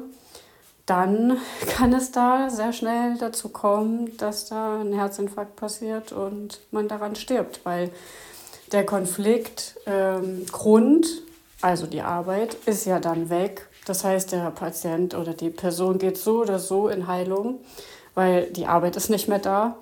dann 0.86 1.38
kann 1.76 1.92
es 1.92 2.12
da 2.12 2.50
sehr 2.50 2.72
schnell 2.72 3.16
dazu 3.18 3.48
kommen, 3.48 4.16
dass 4.16 4.46
da 4.46 4.80
ein 4.80 4.92
Herzinfarkt 4.92 5.56
passiert 5.56 6.12
und 6.12 6.60
man 6.70 6.88
daran 6.88 7.16
stirbt, 7.16 7.60
weil 7.64 7.90
der 8.72 8.86
Konfliktgrund, 8.86 9.86
ähm, 9.86 10.46
also 11.60 11.86
die 11.86 12.02
Arbeit, 12.02 12.56
ist 12.66 12.86
ja 12.86 13.00
dann 13.00 13.30
weg 13.30 13.68
das 13.84 14.04
heißt, 14.04 14.32
der 14.32 14.50
Patient 14.50 15.14
oder 15.14 15.34
die 15.34 15.50
Person 15.50 15.98
geht 15.98 16.16
so 16.16 16.42
oder 16.42 16.58
so 16.58 16.88
in 16.88 17.06
Heilung, 17.06 17.58
weil 18.14 18.50
die 18.50 18.66
Arbeit 18.66 18.96
ist 18.96 19.10
nicht 19.10 19.28
mehr 19.28 19.40
da. 19.40 19.76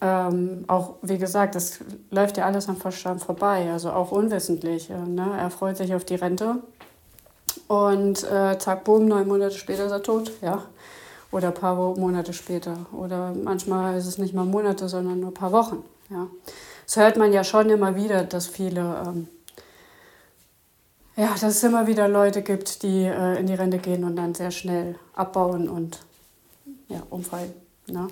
Ähm, 0.00 0.64
auch 0.68 0.94
wie 1.02 1.18
gesagt, 1.18 1.54
das 1.54 1.80
läuft 2.10 2.36
ja 2.36 2.46
alles 2.46 2.68
am 2.68 2.76
Verstand 2.76 3.22
vorbei, 3.22 3.70
also 3.70 3.90
auch 3.90 4.12
unwissentlich. 4.12 4.88
Ne? 4.88 5.36
Er 5.38 5.50
freut 5.50 5.76
sich 5.76 5.94
auf 5.94 6.04
die 6.04 6.14
Rente 6.14 6.56
und 7.70 8.24
äh, 8.24 8.58
zack, 8.58 8.82
boom, 8.82 9.06
neun 9.06 9.28
Monate 9.28 9.54
später 9.54 9.86
ist 9.86 9.92
er 9.92 10.02
tot, 10.02 10.32
ja. 10.42 10.64
Oder 11.30 11.48
ein 11.48 11.54
paar 11.54 11.76
Monate 11.76 12.32
später. 12.32 12.76
Oder 12.92 13.32
manchmal 13.32 13.96
ist 13.96 14.06
es 14.06 14.18
nicht 14.18 14.34
mal 14.34 14.44
Monate, 14.44 14.88
sondern 14.88 15.20
nur 15.20 15.30
ein 15.30 15.34
paar 15.34 15.52
Wochen. 15.52 15.84
Ja. 16.10 16.26
Das 16.84 16.96
hört 16.96 17.16
man 17.16 17.32
ja 17.32 17.44
schon 17.44 17.70
immer 17.70 17.94
wieder, 17.94 18.24
dass 18.24 18.48
viele 18.48 18.80
ähm, 19.06 19.28
ja, 21.14 21.28
dass 21.28 21.44
es 21.44 21.62
immer 21.62 21.86
wieder 21.86 22.08
Leute 22.08 22.42
gibt, 22.42 22.82
die 22.82 23.04
äh, 23.04 23.38
in 23.38 23.46
die 23.46 23.54
Rente 23.54 23.78
gehen 23.78 24.02
und 24.02 24.16
dann 24.16 24.34
sehr 24.34 24.50
schnell 24.50 24.96
abbauen 25.14 25.68
und 25.68 26.00
ja, 26.88 27.04
umfallen. 27.08 27.52
Ne? 27.86 28.08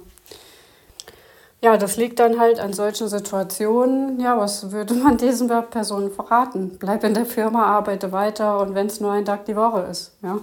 Ja, 1.60 1.76
das 1.76 1.96
liegt 1.96 2.20
dann 2.20 2.38
halt 2.38 2.60
an 2.60 2.72
solchen 2.72 3.08
Situationen. 3.08 4.20
Ja, 4.20 4.38
was 4.38 4.70
würde 4.70 4.94
man 4.94 5.16
diesen 5.18 5.48
Personen 5.48 6.10
verraten? 6.12 6.78
Bleib 6.78 7.02
in 7.02 7.14
der 7.14 7.26
Firma, 7.26 7.64
arbeite 7.66 8.12
weiter 8.12 8.60
und 8.60 8.74
wenn 8.74 8.86
es 8.86 9.00
nur 9.00 9.12
ein 9.12 9.24
Tag 9.24 9.44
die 9.46 9.56
Woche 9.56 9.80
ist, 9.90 10.12
ja, 10.22 10.38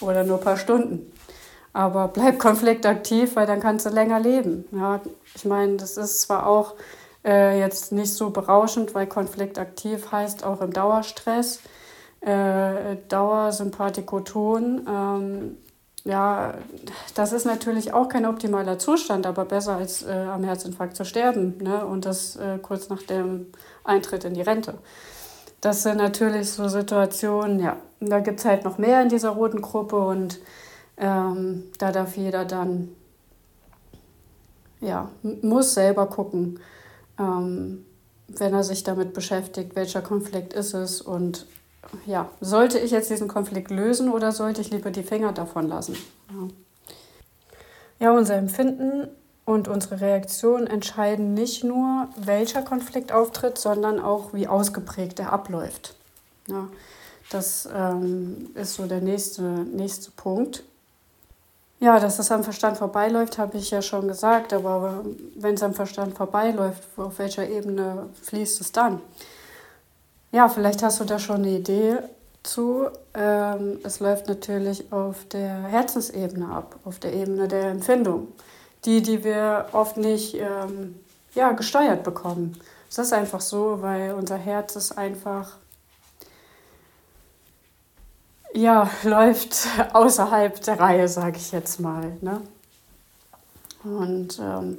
oder 0.00 0.24
nur 0.24 0.38
ein 0.38 0.44
paar 0.44 0.58
Stunden. 0.58 1.10
Aber 1.72 2.08
bleib 2.08 2.38
konfliktaktiv, 2.40 3.36
weil 3.36 3.46
dann 3.46 3.60
kannst 3.60 3.86
du 3.86 3.90
länger 3.90 4.20
leben. 4.20 4.66
Ja, 4.72 5.00
ich 5.34 5.46
meine, 5.46 5.76
das 5.78 5.96
ist 5.96 6.20
zwar 6.20 6.46
auch 6.46 6.74
äh, 7.24 7.58
jetzt 7.58 7.92
nicht 7.92 8.12
so 8.12 8.28
berauschend, 8.30 8.94
weil 8.94 9.06
konfliktaktiv 9.06 10.12
heißt 10.12 10.44
auch 10.44 10.60
im 10.60 10.72
Dauerstress 10.74 11.60
äh, 12.20 12.96
Dauersympathikoton. 13.08 14.86
Ähm, 14.86 15.56
ja, 16.04 16.54
das 17.14 17.32
ist 17.32 17.46
natürlich 17.46 17.94
auch 17.94 18.08
kein 18.08 18.26
optimaler 18.26 18.78
Zustand, 18.78 19.26
aber 19.26 19.46
besser 19.46 19.76
als 19.76 20.02
äh, 20.02 20.12
am 20.12 20.44
Herzinfarkt 20.44 20.96
zu 20.96 21.04
sterben 21.04 21.56
ne? 21.62 21.84
und 21.86 22.04
das 22.04 22.36
äh, 22.36 22.58
kurz 22.58 22.90
nach 22.90 23.02
dem 23.02 23.46
Eintritt 23.84 24.24
in 24.24 24.34
die 24.34 24.42
Rente. 24.42 24.74
Das 25.62 25.82
sind 25.82 25.96
natürlich 25.96 26.50
so 26.50 26.68
Situationen, 26.68 27.58
ja, 27.58 27.78
da 28.00 28.20
gibt 28.20 28.40
es 28.40 28.44
halt 28.44 28.64
noch 28.64 28.76
mehr 28.76 29.00
in 29.00 29.08
dieser 29.08 29.30
roten 29.30 29.62
Gruppe 29.62 29.96
und 29.96 30.38
ähm, 30.98 31.64
da 31.78 31.90
darf 31.90 32.18
jeder 32.18 32.44
dann, 32.44 32.90
ja, 34.80 35.10
muss 35.22 35.72
selber 35.72 36.06
gucken, 36.06 36.60
ähm, 37.18 37.86
wenn 38.28 38.52
er 38.52 38.62
sich 38.62 38.82
damit 38.82 39.14
beschäftigt, 39.14 39.74
welcher 39.74 40.02
Konflikt 40.02 40.52
ist 40.52 40.74
es 40.74 41.00
und 41.00 41.46
ja, 42.06 42.28
sollte 42.40 42.78
ich 42.78 42.90
jetzt 42.90 43.10
diesen 43.10 43.28
Konflikt 43.28 43.70
lösen 43.70 44.10
oder 44.10 44.32
sollte 44.32 44.60
ich 44.60 44.70
lieber 44.70 44.90
die 44.90 45.02
Finger 45.02 45.32
davon 45.32 45.68
lassen? 45.68 45.96
Ja, 46.30 48.06
ja 48.06 48.12
unser 48.12 48.34
Empfinden 48.34 49.08
und 49.44 49.68
unsere 49.68 50.00
Reaktion 50.00 50.66
entscheiden 50.66 51.34
nicht 51.34 51.64
nur, 51.64 52.08
welcher 52.16 52.62
Konflikt 52.62 53.12
auftritt, 53.12 53.58
sondern 53.58 54.00
auch, 54.00 54.32
wie 54.32 54.48
ausgeprägt 54.48 55.20
er 55.20 55.32
abläuft. 55.32 55.94
Ja, 56.48 56.68
das 57.30 57.68
ähm, 57.74 58.50
ist 58.54 58.74
so 58.74 58.86
der 58.86 59.00
nächste, 59.00 59.42
nächste 59.42 60.10
Punkt. 60.10 60.62
Ja, 61.80 62.00
dass 62.00 62.18
es 62.18 62.30
am 62.30 62.44
Verstand 62.44 62.78
vorbeiläuft, 62.78 63.36
habe 63.36 63.58
ich 63.58 63.70
ja 63.70 63.82
schon 63.82 64.08
gesagt, 64.08 64.52
aber 64.52 65.04
wenn 65.34 65.54
es 65.54 65.62
am 65.62 65.74
Verstand 65.74 66.16
vorbeiläuft, 66.16 66.82
auf 66.96 67.18
welcher 67.18 67.46
Ebene 67.48 68.08
fließt 68.22 68.60
es 68.60 68.72
dann? 68.72 69.00
Ja, 70.34 70.48
vielleicht 70.48 70.82
hast 70.82 70.98
du 70.98 71.04
da 71.04 71.20
schon 71.20 71.36
eine 71.36 71.50
Idee 71.50 71.98
zu. 72.42 72.88
Ähm, 73.14 73.78
es 73.84 74.00
läuft 74.00 74.26
natürlich 74.26 74.92
auf 74.92 75.24
der 75.28 75.62
Herzensebene 75.62 76.48
ab, 76.48 76.74
auf 76.82 76.98
der 76.98 77.12
Ebene 77.12 77.46
der 77.46 77.70
Empfindung. 77.70 78.32
Die, 78.84 79.00
die 79.00 79.22
wir 79.22 79.66
oft 79.70 79.96
nicht 79.96 80.34
ähm, 80.34 80.98
ja, 81.36 81.52
gesteuert 81.52 82.02
bekommen. 82.02 82.60
Es 82.90 82.98
ist 82.98 83.12
einfach 83.12 83.40
so, 83.40 83.80
weil 83.80 84.12
unser 84.14 84.36
Herz 84.36 84.74
ist 84.74 84.98
einfach, 84.98 85.52
ja, 88.54 88.90
läuft 89.04 89.68
außerhalb 89.92 90.60
der 90.62 90.80
Reihe, 90.80 91.06
sage 91.06 91.36
ich 91.36 91.52
jetzt 91.52 91.78
mal. 91.78 92.16
Ne? 92.22 92.40
Und 93.84 94.40
ähm, 94.40 94.78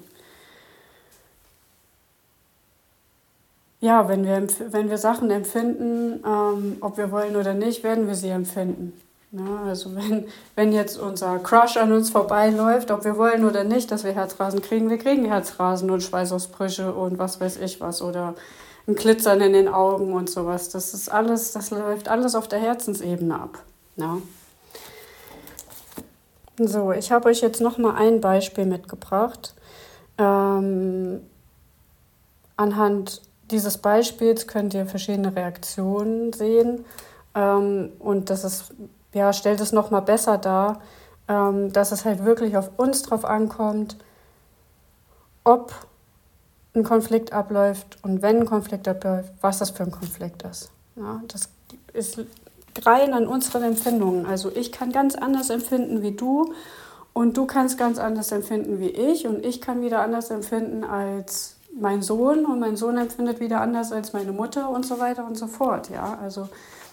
ja, 3.85 4.09
wenn 4.09 4.25
wir, 4.25 4.47
wenn 4.71 4.89
wir 4.89 4.97
Sachen 4.97 5.29
empfinden, 5.29 6.23
ähm, 6.25 6.77
ob 6.81 6.97
wir 6.97 7.11
wollen 7.11 7.35
oder 7.35 7.53
nicht, 7.53 7.83
werden 7.83 8.07
wir 8.07 8.15
sie 8.15 8.29
empfinden. 8.29 8.99
Ja, 9.31 9.41
ne? 9.41 9.59
also 9.67 9.95
wenn, 9.95 10.25
wenn 10.55 10.73
jetzt 10.73 10.97
unser 10.97 11.37
Crush 11.39 11.77
an 11.77 11.91
uns 11.91 12.09
vorbeiläuft, 12.09 12.89
ob 12.89 13.05
wir 13.05 13.15
wollen 13.17 13.45
oder 13.45 13.63
nicht, 13.63 13.91
dass 13.91 14.03
wir 14.03 14.13
Herzrasen 14.13 14.61
kriegen, 14.63 14.89
wir 14.89 14.97
kriegen 14.97 15.25
Herzrasen 15.25 15.91
und 15.91 16.01
Schweißausbrüche 16.01 16.93
und 16.93 17.19
was 17.19 17.39
weiß 17.39 17.57
ich 17.57 17.79
was. 17.79 18.01
Oder 18.01 18.33
ein 18.87 18.95
Glitzern 18.95 19.39
in 19.41 19.53
den 19.53 19.67
Augen 19.67 20.13
und 20.13 20.31
sowas. 20.31 20.69
Das 20.69 20.95
ist 20.95 21.09
alles, 21.09 21.51
das 21.51 21.69
läuft 21.69 22.07
alles 22.07 22.33
auf 22.33 22.47
der 22.47 22.59
Herzensebene 22.59 23.39
ab. 23.39 23.59
Ja. 23.97 24.17
So, 26.57 26.91
ich 26.91 27.11
habe 27.11 27.29
euch 27.29 27.41
jetzt 27.41 27.61
noch 27.61 27.77
mal 27.77 27.95
ein 27.95 28.19
Beispiel 28.19 28.65
mitgebracht. 28.65 29.53
Ähm, 30.17 31.19
anhand 32.57 33.21
dieses 33.51 33.77
Beispiels 33.77 34.47
könnt 34.47 34.73
ihr 34.73 34.85
verschiedene 34.85 35.35
Reaktionen 35.35 36.33
sehen 36.33 36.85
ähm, 37.33 37.91
und 37.99 38.29
das 38.29 38.43
ist 38.43 38.73
ja 39.13 39.33
stellt 39.33 39.61
es 39.61 39.71
noch 39.71 39.91
mal 39.91 40.01
besser 40.01 40.37
dar, 40.37 40.81
ähm, 41.27 41.71
dass 41.71 41.91
es 41.91 42.05
halt 42.05 42.25
wirklich 42.25 42.57
auf 42.57 42.71
uns 42.77 43.01
drauf 43.03 43.25
ankommt, 43.25 43.97
ob 45.43 45.73
ein 46.73 46.83
Konflikt 46.83 47.31
abläuft 47.31 47.97
und 48.03 48.21
wenn 48.21 48.41
ein 48.41 48.45
Konflikt 48.45 48.87
abläuft, 48.87 49.31
was 49.41 49.59
das 49.59 49.69
für 49.71 49.83
ein 49.83 49.91
Konflikt 49.91 50.43
ist. 50.43 50.71
Ja, 50.95 51.21
das 51.27 51.49
ist 51.93 52.19
rein 52.83 53.13
an 53.13 53.27
unseren 53.27 53.63
Empfindungen. 53.63 54.25
Also 54.25 54.51
ich 54.53 54.71
kann 54.71 54.91
ganz 54.91 55.15
anders 55.15 55.49
empfinden 55.49 56.01
wie 56.01 56.11
du 56.11 56.53
und 57.13 57.37
du 57.37 57.45
kannst 57.45 57.77
ganz 57.77 57.97
anders 57.97 58.31
empfinden 58.31 58.79
wie 58.79 58.89
ich 58.89 59.25
und 59.27 59.45
ich 59.45 59.61
kann 59.61 59.81
wieder 59.81 60.01
anders 60.01 60.29
empfinden 60.31 60.83
als 60.83 61.54
mein 61.79 62.01
Sohn 62.01 62.45
und 62.45 62.59
mein 62.59 62.77
Sohn 62.77 62.97
empfindet 62.97 63.39
wieder 63.39 63.61
anders 63.61 63.91
als 63.91 64.13
meine 64.13 64.31
Mutter 64.31 64.69
und 64.69 64.85
so 64.85 64.99
weiter 64.99 65.25
und 65.25 65.37
so 65.37 65.47
fort. 65.47 65.89
Ja, 65.89 66.17
also 66.21 66.47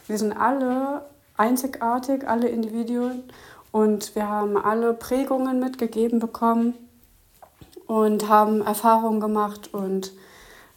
wir 0.06 0.18
sind 0.18 0.32
alle 0.32 1.04
einzigartig, 1.36 2.28
alle 2.28 2.48
Individuen 2.48 3.24
und 3.70 4.14
wir 4.14 4.28
haben 4.28 4.56
alle 4.56 4.92
Prägungen 4.92 5.60
mitgegeben 5.60 6.18
bekommen 6.18 6.74
und 7.86 8.28
haben 8.28 8.60
Erfahrungen 8.62 9.20
gemacht 9.20 9.72
und 9.72 10.12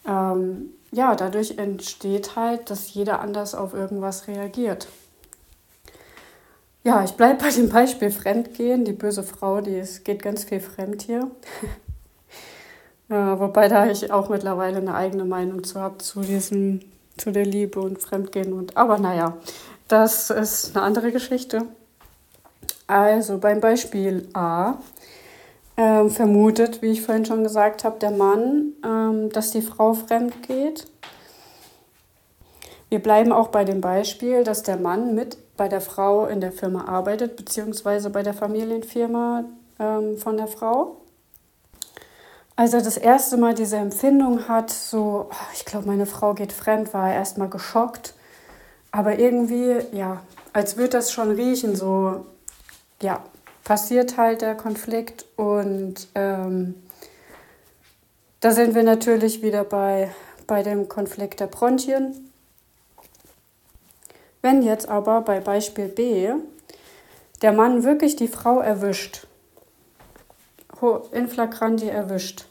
ähm, 0.07 0.69
ja, 0.91 1.15
dadurch 1.15 1.57
entsteht 1.57 2.35
halt, 2.35 2.69
dass 2.69 2.93
jeder 2.93 3.19
anders 3.19 3.55
auf 3.55 3.73
irgendwas 3.73 4.27
reagiert. 4.27 4.87
Ja, 6.83 7.03
ich 7.03 7.13
bleibe 7.13 7.43
bei 7.43 7.49
dem 7.49 7.69
Beispiel 7.69 8.11
Fremdgehen. 8.11 8.85
Die 8.85 8.93
böse 8.93 9.23
Frau, 9.23 9.59
die 9.59 9.75
ist, 9.75 10.05
geht 10.05 10.21
ganz 10.21 10.43
viel 10.43 10.59
fremd 10.59 11.01
hier. 11.01 11.31
Ja, 13.09 13.39
wobei 13.39 13.67
da 13.67 13.87
ich 13.87 14.11
auch 14.11 14.29
mittlerweile 14.29 14.77
eine 14.77 14.95
eigene 14.95 15.25
Meinung 15.25 15.63
zu 15.63 15.79
habe 15.79 15.99
zu 15.99 16.21
diesem, 16.21 16.81
zu 17.17 17.31
der 17.31 17.45
Liebe 17.45 17.79
und 17.79 18.01
Fremdgehen. 18.01 18.53
Und, 18.53 18.75
aber 18.77 18.97
naja, 18.97 19.37
das 19.87 20.29
ist 20.29 20.75
eine 20.75 20.85
andere 20.85 21.11
Geschichte. 21.11 21.63
Also 22.87 23.37
beim 23.37 23.61
Beispiel 23.61 24.27
A 24.33 24.75
ähm, 25.77 26.09
vermutet, 26.09 26.81
wie 26.81 26.91
ich 26.91 27.01
vorhin 27.01 27.25
schon 27.25 27.43
gesagt 27.43 27.83
habe, 27.83 27.99
der 27.99 28.11
Mann, 28.11 28.73
ähm, 28.83 29.29
dass 29.29 29.51
die 29.51 29.61
Frau 29.61 29.93
fremd 29.93 30.43
geht. 30.47 30.87
Wir 32.89 32.99
bleiben 32.99 33.31
auch 33.31 33.49
bei 33.49 33.65
dem 33.65 33.81
Beispiel, 33.81 34.43
dass 34.43 34.63
der 34.63 34.77
Mann 34.77 35.15
mit 35.15 35.37
bei 35.57 35.67
der 35.67 35.81
Frau 35.81 36.25
in 36.27 36.41
der 36.41 36.51
Firma 36.51 36.85
arbeitet, 36.85 37.35
beziehungsweise 37.35 38.09
bei 38.09 38.23
der 38.23 38.33
Familienfirma 38.33 39.45
ähm, 39.79 40.17
von 40.17 40.37
der 40.37 40.47
Frau. 40.47 40.97
Als 42.57 42.73
er 42.73 42.81
das 42.81 42.95
erste 42.95 43.35
Mal 43.37 43.53
diese 43.53 43.75
Empfindung 43.75 44.47
hat, 44.47 44.69
so, 44.69 45.29
ich 45.53 45.65
glaube, 45.65 45.87
meine 45.87 46.05
Frau 46.05 46.33
geht 46.33 46.53
fremd, 46.53 46.93
war 46.93 47.09
er 47.09 47.15
erstmal 47.15 47.49
geschockt. 47.49 48.13
Aber 48.91 49.19
irgendwie, 49.19 49.75
ja, 49.91 50.21
als 50.53 50.77
würde 50.77 50.91
das 50.91 51.11
schon 51.11 51.31
riechen, 51.31 51.75
so, 51.75 52.25
ja, 53.01 53.21
passiert 53.65 54.17
halt 54.17 54.41
der 54.41 54.55
Konflikt 54.55 55.25
und 55.35 56.07
ähm, 56.15 56.75
da 58.39 58.51
sind 58.51 58.75
wir 58.75 58.83
natürlich 58.83 59.41
wieder 59.41 59.63
bei, 59.63 60.11
bei 60.47 60.63
dem 60.63 60.87
Konflikt 60.87 61.39
der 61.41 61.47
Bronchien. 61.47 62.31
Wenn 64.41 64.61
jetzt 64.61 64.87
aber 64.87 65.21
bei 65.21 65.39
Beispiel 65.39 65.87
B 65.87 66.29
der 67.41 67.51
Mann 67.51 67.83
wirklich 67.83 68.15
die 68.15 68.27
Frau 68.27 68.59
erwischt, 68.59 69.27
in 71.11 71.27
flagranti 71.27 71.87
erwischt, 71.87 72.45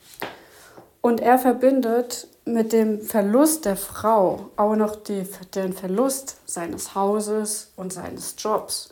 und 1.01 1.20
er 1.20 1.38
verbindet 1.38 2.29
mit 2.46 2.72
dem 2.72 3.01
Verlust 3.01 3.64
der 3.64 3.77
Frau 3.77 4.51
auch 4.57 4.75
noch 4.77 4.96
die, 4.96 5.27
den 5.55 5.72
Verlust 5.72 6.38
seines 6.46 6.94
Hauses 6.94 7.72
und 7.77 7.92
seines 7.92 8.37
Jobs, 8.38 8.90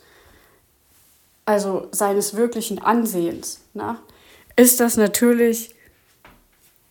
also 1.44 1.88
seines 1.90 2.34
wirklichen 2.36 2.80
Ansehens, 2.80 3.60
na, 3.74 3.98
ist 4.56 4.80
das 4.80 4.96
natürlich 4.96 5.74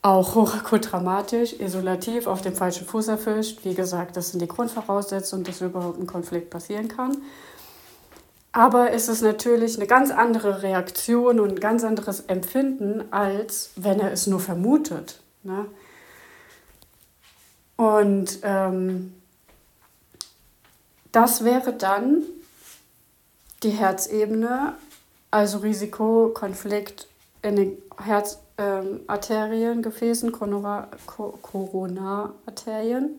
auch 0.02 0.34
hochakut 0.34 0.90
dramatisch, 0.90 1.52
isolativ, 1.52 2.26
auf 2.26 2.42
dem 2.42 2.54
falschen 2.54 2.86
Fuß 2.86 3.06
erfischt. 3.06 3.60
Wie 3.62 3.74
gesagt, 3.74 4.16
das 4.16 4.32
sind 4.32 4.42
die 4.42 4.48
Grundvoraussetzungen, 4.48 5.44
dass 5.44 5.60
überhaupt 5.60 6.00
ein 6.00 6.08
Konflikt 6.08 6.50
passieren 6.50 6.88
kann. 6.88 7.18
Aber 8.52 8.92
es 8.92 9.08
ist 9.08 9.22
natürlich 9.22 9.76
eine 9.76 9.86
ganz 9.86 10.10
andere 10.10 10.62
Reaktion 10.62 11.40
und 11.40 11.52
ein 11.52 11.60
ganz 11.60 11.84
anderes 11.84 12.20
Empfinden, 12.20 13.10
als 13.10 13.70
wenn 13.76 13.98
er 13.98 14.12
es 14.12 14.26
nur 14.26 14.40
vermutet. 14.40 15.20
Ne? 15.42 15.64
Und 17.76 18.40
ähm, 18.42 19.14
das 21.12 21.44
wäre 21.44 21.72
dann 21.72 22.24
die 23.62 23.70
Herzebene, 23.70 24.74
also 25.30 25.58
Risiko, 25.58 26.30
Konflikt 26.34 27.06
in 27.40 27.56
den 27.56 27.78
Herzarterien, 27.98 29.78
ähm, 29.78 29.82
Gefäßen, 29.82 30.32
Koronararterien. 30.32 33.18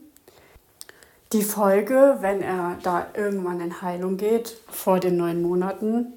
Die 1.34 1.42
Folge, 1.42 2.18
wenn 2.20 2.44
er 2.44 2.78
da 2.84 3.08
irgendwann 3.16 3.60
in 3.60 3.82
Heilung 3.82 4.18
geht, 4.18 4.56
vor 4.70 5.00
den 5.00 5.18
neun 5.18 5.42
Monaten, 5.42 6.14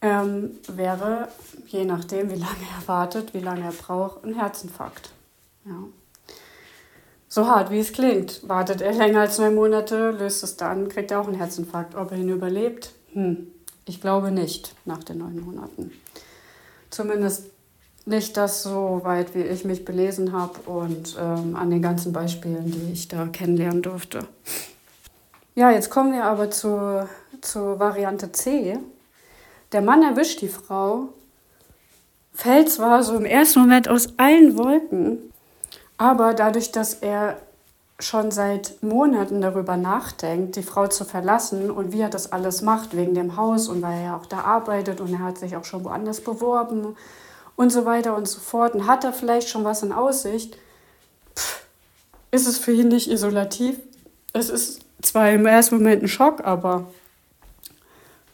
ähm, 0.00 0.52
wäre, 0.68 1.28
je 1.66 1.84
nachdem, 1.84 2.30
wie 2.30 2.36
lange 2.36 2.64
er 2.78 2.86
wartet, 2.86 3.34
wie 3.34 3.40
lange 3.40 3.64
er 3.64 3.72
braucht, 3.72 4.24
ein 4.24 4.34
Herzinfarkt. 4.34 5.10
Ja. 5.64 5.82
So 7.28 7.48
hart 7.48 7.72
wie 7.72 7.80
es 7.80 7.92
klingt. 7.92 8.48
Wartet 8.48 8.82
er 8.82 8.92
länger 8.92 9.22
als 9.22 9.38
neun 9.38 9.56
Monate, 9.56 10.12
löst 10.12 10.44
es 10.44 10.56
dann, 10.56 10.88
kriegt 10.88 11.10
er 11.10 11.20
auch 11.20 11.26
einen 11.26 11.36
Herzinfarkt. 11.36 11.96
Ob 11.96 12.12
er 12.12 12.18
ihn 12.18 12.28
überlebt, 12.28 12.92
hm, 13.14 13.48
ich 13.84 14.00
glaube 14.00 14.30
nicht 14.30 14.76
nach 14.84 15.02
den 15.02 15.18
neun 15.18 15.40
Monaten. 15.40 15.90
Zumindest 16.90 17.50
nicht 18.06 18.36
das 18.36 18.62
so 18.62 19.00
weit, 19.02 19.34
wie 19.34 19.42
ich 19.42 19.64
mich 19.64 19.84
belesen 19.84 20.32
habe 20.32 20.58
und 20.66 21.16
ähm, 21.20 21.56
an 21.56 21.70
den 21.70 21.82
ganzen 21.82 22.12
Beispielen, 22.12 22.70
die 22.70 22.92
ich 22.92 23.08
da 23.08 23.26
kennenlernen 23.26 23.82
durfte. 23.82 24.20
Ja, 25.56 25.70
jetzt 25.70 25.90
kommen 25.90 26.12
wir 26.12 26.24
aber 26.24 26.50
zu, 26.50 27.08
zur 27.40 27.78
Variante 27.80 28.30
C. 28.30 28.78
Der 29.72 29.82
Mann 29.82 30.02
erwischt 30.02 30.40
die 30.40 30.48
Frau, 30.48 31.08
fällt 32.32 32.70
zwar 32.70 33.02
so 33.02 33.16
im 33.16 33.24
ersten 33.24 33.60
Moment 33.60 33.88
aus 33.88 34.10
allen 34.18 34.56
Wolken, 34.56 35.18
aber 35.98 36.32
dadurch, 36.32 36.70
dass 36.70 36.94
er 36.94 37.38
schon 37.98 38.30
seit 38.30 38.82
Monaten 38.82 39.40
darüber 39.40 39.76
nachdenkt, 39.76 40.54
die 40.54 40.62
Frau 40.62 40.86
zu 40.86 41.04
verlassen 41.04 41.70
und 41.70 41.92
wie 41.92 42.02
er 42.02 42.10
das 42.10 42.30
alles 42.30 42.62
macht 42.62 42.94
wegen 42.94 43.14
dem 43.14 43.36
Haus 43.36 43.68
und 43.68 43.82
weil 43.82 44.02
er 44.02 44.16
auch 44.16 44.26
da 44.26 44.40
arbeitet 44.40 45.00
und 45.00 45.12
er 45.12 45.20
hat 45.20 45.38
sich 45.38 45.56
auch 45.56 45.64
schon 45.64 45.82
woanders 45.82 46.20
beworben 46.20 46.94
und 47.56 47.70
so 47.70 47.84
weiter 47.84 48.16
und 48.16 48.28
so 48.28 48.38
fort 48.38 48.74
und 48.74 48.86
hat 48.86 49.04
er 49.04 49.12
vielleicht 49.12 49.48
schon 49.48 49.64
was 49.64 49.82
in 49.82 49.92
Aussicht, 49.92 50.56
Pff, 51.34 51.64
ist 52.30 52.46
es 52.46 52.58
für 52.58 52.72
ihn 52.72 52.88
nicht 52.88 53.10
isolativ. 53.10 53.78
Es 54.32 54.50
ist 54.50 54.80
zwar 55.02 55.30
im 55.30 55.46
ersten 55.46 55.76
Moment 55.76 56.02
ein 56.02 56.08
Schock, 56.08 56.44
aber 56.44 56.86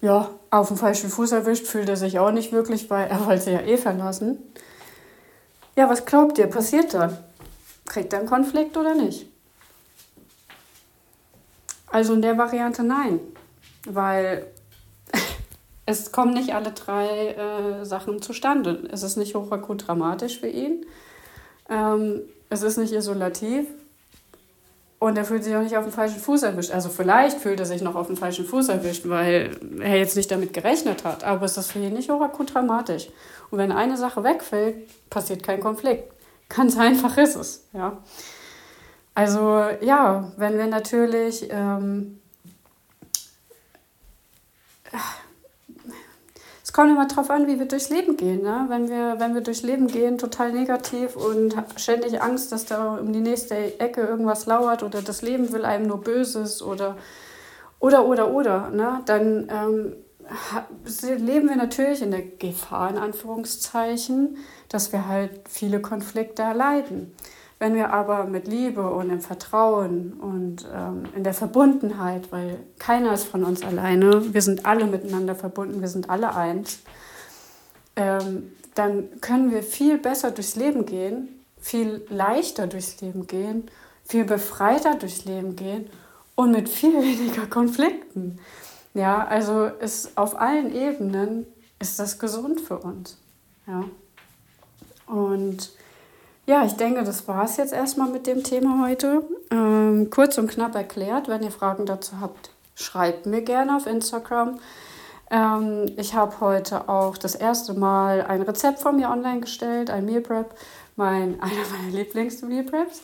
ja, 0.00 0.30
auf 0.50 0.68
dem 0.68 0.76
falschen 0.76 1.08
Fuß 1.08 1.32
erwischt 1.32 1.66
fühlt 1.66 1.88
er 1.88 1.96
sich 1.96 2.18
auch 2.18 2.32
nicht 2.32 2.52
wirklich, 2.52 2.90
weil 2.90 3.08
er 3.08 3.24
wollte 3.26 3.52
ja 3.52 3.60
eh 3.60 3.76
verlassen. 3.76 4.38
Ja, 5.76 5.88
was 5.88 6.04
glaubt 6.04 6.38
ihr, 6.38 6.48
passiert 6.48 6.92
dann? 6.92 7.16
Kriegt 7.86 8.12
er 8.12 8.18
einen 8.18 8.28
Konflikt 8.28 8.76
oder 8.76 8.94
nicht? 8.94 9.26
Also 11.86 12.14
in 12.14 12.22
der 12.22 12.36
Variante 12.38 12.82
nein, 12.82 13.20
weil 13.86 14.46
es 15.86 16.12
kommen 16.12 16.34
nicht 16.34 16.54
alle 16.54 16.72
drei 16.72 17.28
äh, 17.28 17.84
Sachen 17.84 18.22
zustande. 18.22 18.88
Es 18.92 19.02
ist 19.02 19.16
nicht 19.16 19.34
hochakut 19.34 19.86
dramatisch 19.86 20.40
für 20.40 20.48
ihn, 20.48 20.86
ähm, 21.68 22.22
es 22.50 22.62
ist 22.62 22.76
nicht 22.76 22.92
isolativ 22.92 23.66
und 24.98 25.18
er 25.18 25.24
fühlt 25.24 25.42
sich 25.42 25.56
auch 25.56 25.62
nicht 25.62 25.76
auf 25.76 25.84
den 25.84 25.92
falschen 25.92 26.20
Fuß 26.20 26.44
erwischt. 26.44 26.70
Also 26.70 26.88
vielleicht 26.88 27.38
fühlt 27.38 27.58
er 27.58 27.66
sich 27.66 27.82
noch 27.82 27.96
auf 27.96 28.06
den 28.06 28.16
falschen 28.16 28.44
Fuß 28.44 28.68
erwischt, 28.68 29.08
weil 29.08 29.56
er 29.80 29.96
jetzt 29.96 30.16
nicht 30.16 30.30
damit 30.30 30.52
gerechnet 30.52 31.02
hat, 31.02 31.24
aber 31.24 31.46
es 31.46 31.56
ist 31.56 31.72
für 31.72 31.80
ihn 31.80 31.94
nicht 31.94 32.08
hochakut 32.08 32.54
dramatisch. 32.54 33.08
Und 33.50 33.58
wenn 33.58 33.72
eine 33.72 33.96
Sache 33.96 34.22
wegfällt, 34.22 34.76
passiert 35.10 35.42
kein 35.42 35.60
Konflikt. 35.60 36.04
Ganz 36.48 36.78
einfach 36.78 37.18
ist 37.18 37.34
es, 37.34 37.66
ja. 37.72 37.98
Also 39.14 39.64
ja, 39.80 40.32
wenn 40.36 40.56
wir 40.56 40.68
natürlich 40.68 41.48
ähm, 41.50 42.21
es 46.72 46.74
kommt 46.74 46.90
immer 46.90 47.06
darauf 47.06 47.28
an, 47.28 47.46
wie 47.48 47.58
wir 47.58 47.66
durchs 47.66 47.90
Leben 47.90 48.16
gehen. 48.16 48.40
Ne? 48.40 48.64
Wenn, 48.68 48.88
wir, 48.88 49.16
wenn 49.18 49.34
wir 49.34 49.42
durchs 49.42 49.60
Leben 49.60 49.88
gehen, 49.88 50.16
total 50.16 50.52
negativ 50.52 51.16
und 51.16 51.54
ständig 51.76 52.22
Angst, 52.22 52.50
dass 52.50 52.64
da 52.64 52.94
um 52.94 53.12
die 53.12 53.20
nächste 53.20 53.78
Ecke 53.78 54.00
irgendwas 54.00 54.46
lauert 54.46 54.82
oder 54.82 55.02
das 55.02 55.20
Leben 55.20 55.52
will 55.52 55.66
einem 55.66 55.86
nur 55.86 56.00
Böses 56.00 56.62
oder 56.62 56.96
oder 57.78 58.06
oder 58.06 58.32
oder, 58.32 58.70
ne? 58.70 59.02
dann 59.04 59.50
ähm, 59.50 59.92
leben 61.18 61.50
wir 61.50 61.56
natürlich 61.56 62.00
in 62.00 62.10
der 62.10 62.22
Gefahr, 62.22 62.88
in 62.88 62.96
Anführungszeichen, 62.96 64.38
dass 64.70 64.92
wir 64.92 65.06
halt 65.06 65.42
viele 65.50 65.82
Konflikte 65.82 66.40
erleiden. 66.40 67.12
Wenn 67.62 67.76
wir 67.76 67.92
aber 67.92 68.24
mit 68.24 68.48
Liebe 68.48 68.90
und 68.90 69.08
im 69.08 69.20
Vertrauen 69.20 70.14
und 70.14 70.66
ähm, 70.74 71.04
in 71.14 71.22
der 71.22 71.32
Verbundenheit, 71.32 72.32
weil 72.32 72.58
keiner 72.80 73.12
ist 73.12 73.28
von 73.28 73.44
uns 73.44 73.62
alleine, 73.62 74.34
wir 74.34 74.42
sind 74.42 74.66
alle 74.66 74.84
miteinander 74.84 75.36
verbunden, 75.36 75.80
wir 75.80 75.86
sind 75.86 76.10
alle 76.10 76.34
eins, 76.34 76.80
ähm, 77.94 78.50
dann 78.74 79.20
können 79.20 79.52
wir 79.52 79.62
viel 79.62 79.96
besser 79.96 80.32
durchs 80.32 80.56
Leben 80.56 80.86
gehen, 80.86 81.28
viel 81.60 82.04
leichter 82.08 82.66
durchs 82.66 83.00
Leben 83.00 83.28
gehen, 83.28 83.70
viel 84.02 84.24
befreiter 84.24 84.96
durchs 84.96 85.24
Leben 85.24 85.54
gehen 85.54 85.88
und 86.34 86.50
mit 86.50 86.68
viel 86.68 86.94
weniger 87.00 87.46
Konflikten. 87.46 88.40
Ja, 88.92 89.24
also 89.24 89.66
ist 89.66 90.18
auf 90.18 90.36
allen 90.36 90.74
Ebenen 90.74 91.46
ist 91.78 92.00
das 92.00 92.18
gesund 92.18 92.60
für 92.60 92.78
uns. 92.78 93.18
Ja. 93.68 93.84
Und 95.06 95.70
ja, 96.46 96.64
ich 96.64 96.72
denke, 96.72 97.04
das 97.04 97.28
war 97.28 97.44
es 97.44 97.56
jetzt 97.56 97.72
erstmal 97.72 98.10
mit 98.10 98.26
dem 98.26 98.42
Thema 98.42 98.84
heute. 98.84 99.22
Ähm, 99.50 100.10
kurz 100.10 100.38
und 100.38 100.50
knapp 100.50 100.74
erklärt. 100.74 101.28
Wenn 101.28 101.42
ihr 101.42 101.52
Fragen 101.52 101.86
dazu 101.86 102.20
habt, 102.20 102.50
schreibt 102.74 103.26
mir 103.26 103.42
gerne 103.42 103.76
auf 103.76 103.86
Instagram. 103.86 104.58
Ähm, 105.30 105.86
ich 105.96 106.14
habe 106.14 106.40
heute 106.40 106.88
auch 106.88 107.16
das 107.16 107.36
erste 107.36 107.74
Mal 107.74 108.22
ein 108.22 108.42
Rezept 108.42 108.80
von 108.80 108.96
mir 108.96 109.08
online 109.08 109.40
gestellt, 109.40 109.88
ein 109.88 110.04
Meal 110.04 110.20
Prep, 110.20 110.54
mein, 110.96 111.40
einer 111.40 111.52
meiner 111.70 111.96
Lieblings-Meal 111.96 112.64
Preps. 112.64 113.02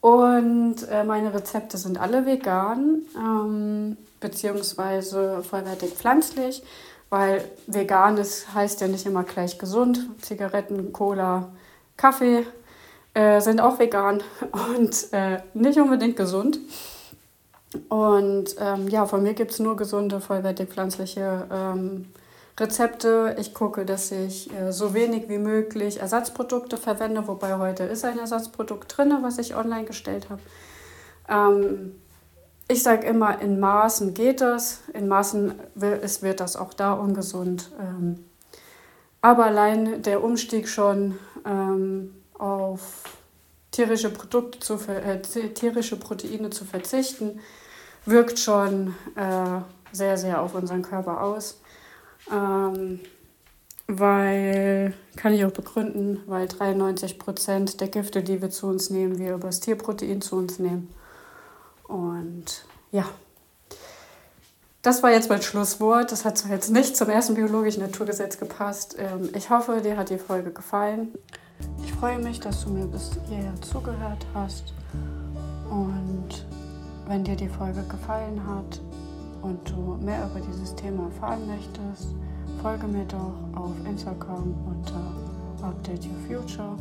Und 0.00 0.76
äh, 0.90 1.04
meine 1.04 1.34
Rezepte 1.34 1.76
sind 1.76 2.00
alle 2.00 2.24
vegan, 2.24 3.02
ähm, 3.16 3.96
beziehungsweise 4.20 5.42
vollwertig 5.42 5.90
pflanzlich, 5.90 6.62
weil 7.10 7.44
vegan 7.66 8.16
ist, 8.16 8.54
heißt 8.54 8.80
ja 8.80 8.88
nicht 8.88 9.06
immer 9.06 9.24
gleich 9.24 9.58
gesund. 9.58 10.08
Zigaretten, 10.22 10.92
Cola, 10.92 11.48
Kaffee 11.96 12.46
äh, 13.14 13.40
sind 13.40 13.60
auch 13.60 13.78
vegan 13.78 14.22
und 14.72 15.12
äh, 15.12 15.38
nicht 15.54 15.78
unbedingt 15.78 16.16
gesund. 16.16 16.58
Und 17.88 18.56
ähm, 18.58 18.88
ja, 18.88 19.06
von 19.06 19.22
mir 19.22 19.34
gibt 19.34 19.50
es 19.50 19.58
nur 19.58 19.76
gesunde, 19.76 20.20
vollwertig 20.20 20.70
pflanzliche 20.70 21.46
ähm, 21.52 22.06
Rezepte. 22.58 23.36
Ich 23.38 23.52
gucke, 23.52 23.84
dass 23.84 24.10
ich 24.10 24.52
äh, 24.54 24.72
so 24.72 24.94
wenig 24.94 25.28
wie 25.28 25.38
möglich 25.38 26.00
Ersatzprodukte 26.00 26.76
verwende, 26.76 27.28
wobei 27.28 27.58
heute 27.58 27.84
ist 27.84 28.04
ein 28.04 28.18
Ersatzprodukt 28.18 28.96
drin, 28.96 29.14
was 29.20 29.38
ich 29.38 29.54
online 29.54 29.84
gestellt 29.84 30.28
habe. 30.30 30.40
Ähm, 31.28 31.94
ich 32.68 32.82
sage 32.82 33.06
immer, 33.06 33.40
in 33.40 33.60
Maßen 33.60 34.14
geht 34.14 34.40
das, 34.40 34.80
in 34.92 35.08
Maßen 35.08 35.54
wird, 35.74 36.22
wird 36.22 36.40
das 36.40 36.56
auch 36.56 36.74
da 36.74 36.92
ungesund. 36.92 37.70
Ähm, 37.80 38.24
aber 39.20 39.46
allein 39.46 40.02
der 40.02 40.22
Umstieg 40.22 40.68
schon 40.68 41.18
ähm, 41.46 42.14
auf 42.38 43.04
tierische 43.70 44.10
Produkte 44.10 44.58
zu 44.60 44.74
äh, 44.88 45.20
tierische 45.20 45.96
Proteine 45.96 46.50
zu 46.50 46.64
verzichten, 46.64 47.40
wirkt 48.04 48.38
schon 48.38 48.94
äh, 49.16 49.60
sehr, 49.92 50.16
sehr 50.16 50.40
auf 50.40 50.54
unseren 50.54 50.82
Körper 50.82 51.22
aus. 51.22 51.60
Ähm, 52.32 53.00
weil, 53.86 54.92
kann 55.16 55.32
ich 55.32 55.44
auch 55.46 55.50
begründen, 55.50 56.20
weil 56.26 56.46
93 56.46 57.18
Prozent 57.18 57.80
der 57.80 57.88
Gifte, 57.88 58.22
die 58.22 58.42
wir 58.42 58.50
zu 58.50 58.66
uns 58.66 58.90
nehmen, 58.90 59.18
wir 59.18 59.34
über 59.34 59.46
das 59.46 59.60
Tierprotein 59.60 60.20
zu 60.20 60.36
uns 60.36 60.58
nehmen. 60.58 60.92
Und 61.84 62.66
ja, 62.92 63.06
das 64.82 65.02
war 65.02 65.10
jetzt 65.10 65.30
mein 65.30 65.40
Schlusswort. 65.40 66.12
Das 66.12 66.24
hat 66.24 66.36
zwar 66.36 66.52
jetzt 66.52 66.70
nicht 66.70 66.96
zum 66.96 67.08
ersten 67.08 67.34
biologischen 67.34 67.82
Naturgesetz 67.82 68.38
gepasst. 68.38 68.96
Ähm, 68.98 69.30
ich 69.34 69.48
hoffe, 69.48 69.80
dir 69.80 69.96
hat 69.96 70.10
die 70.10 70.18
Folge 70.18 70.50
gefallen. 70.50 71.14
Ich 71.82 71.92
freue 71.92 72.18
mich, 72.18 72.40
dass 72.40 72.64
du 72.64 72.70
mir 72.70 72.86
bis 72.86 73.18
hierher 73.28 73.54
zugehört 73.60 74.24
hast. 74.34 74.72
Und 75.70 76.46
wenn 77.06 77.24
dir 77.24 77.36
die 77.36 77.48
Folge 77.48 77.82
gefallen 77.88 78.40
hat 78.46 78.80
und 79.42 79.58
du 79.68 79.98
mehr 80.04 80.26
über 80.30 80.40
dieses 80.40 80.74
Thema 80.74 81.04
erfahren 81.04 81.46
möchtest, 81.46 82.14
folge 82.62 82.86
mir 82.86 83.04
doch 83.04 83.34
auf 83.54 83.72
Instagram 83.86 84.54
unter 84.66 85.66
Update 85.66 86.06
Your 86.06 86.40
Future. 86.40 86.76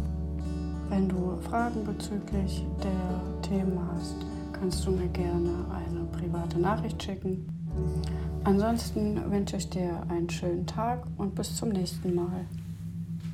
Wenn 0.90 1.10
du 1.10 1.38
Fragen 1.50 1.84
bezüglich 1.84 2.66
der 2.84 3.42
Themen 3.42 3.80
hast, 3.94 4.16
kannst 4.54 4.86
du 4.86 4.92
mir 4.92 5.08
gerne 5.10 5.66
eine 5.72 6.06
private 6.06 6.60
Nachricht 6.60 7.02
schicken. 7.02 7.48
Ansonsten 8.44 9.30
wünsche 9.30 9.58
ich 9.58 9.70
dir 9.70 10.02
einen 10.10 10.30
schönen 10.30 10.66
Tag 10.66 11.06
und 11.18 11.36
bis 11.36 11.56
zum 11.56 11.70
nächsten 11.70 12.16
Mal. 12.16 12.46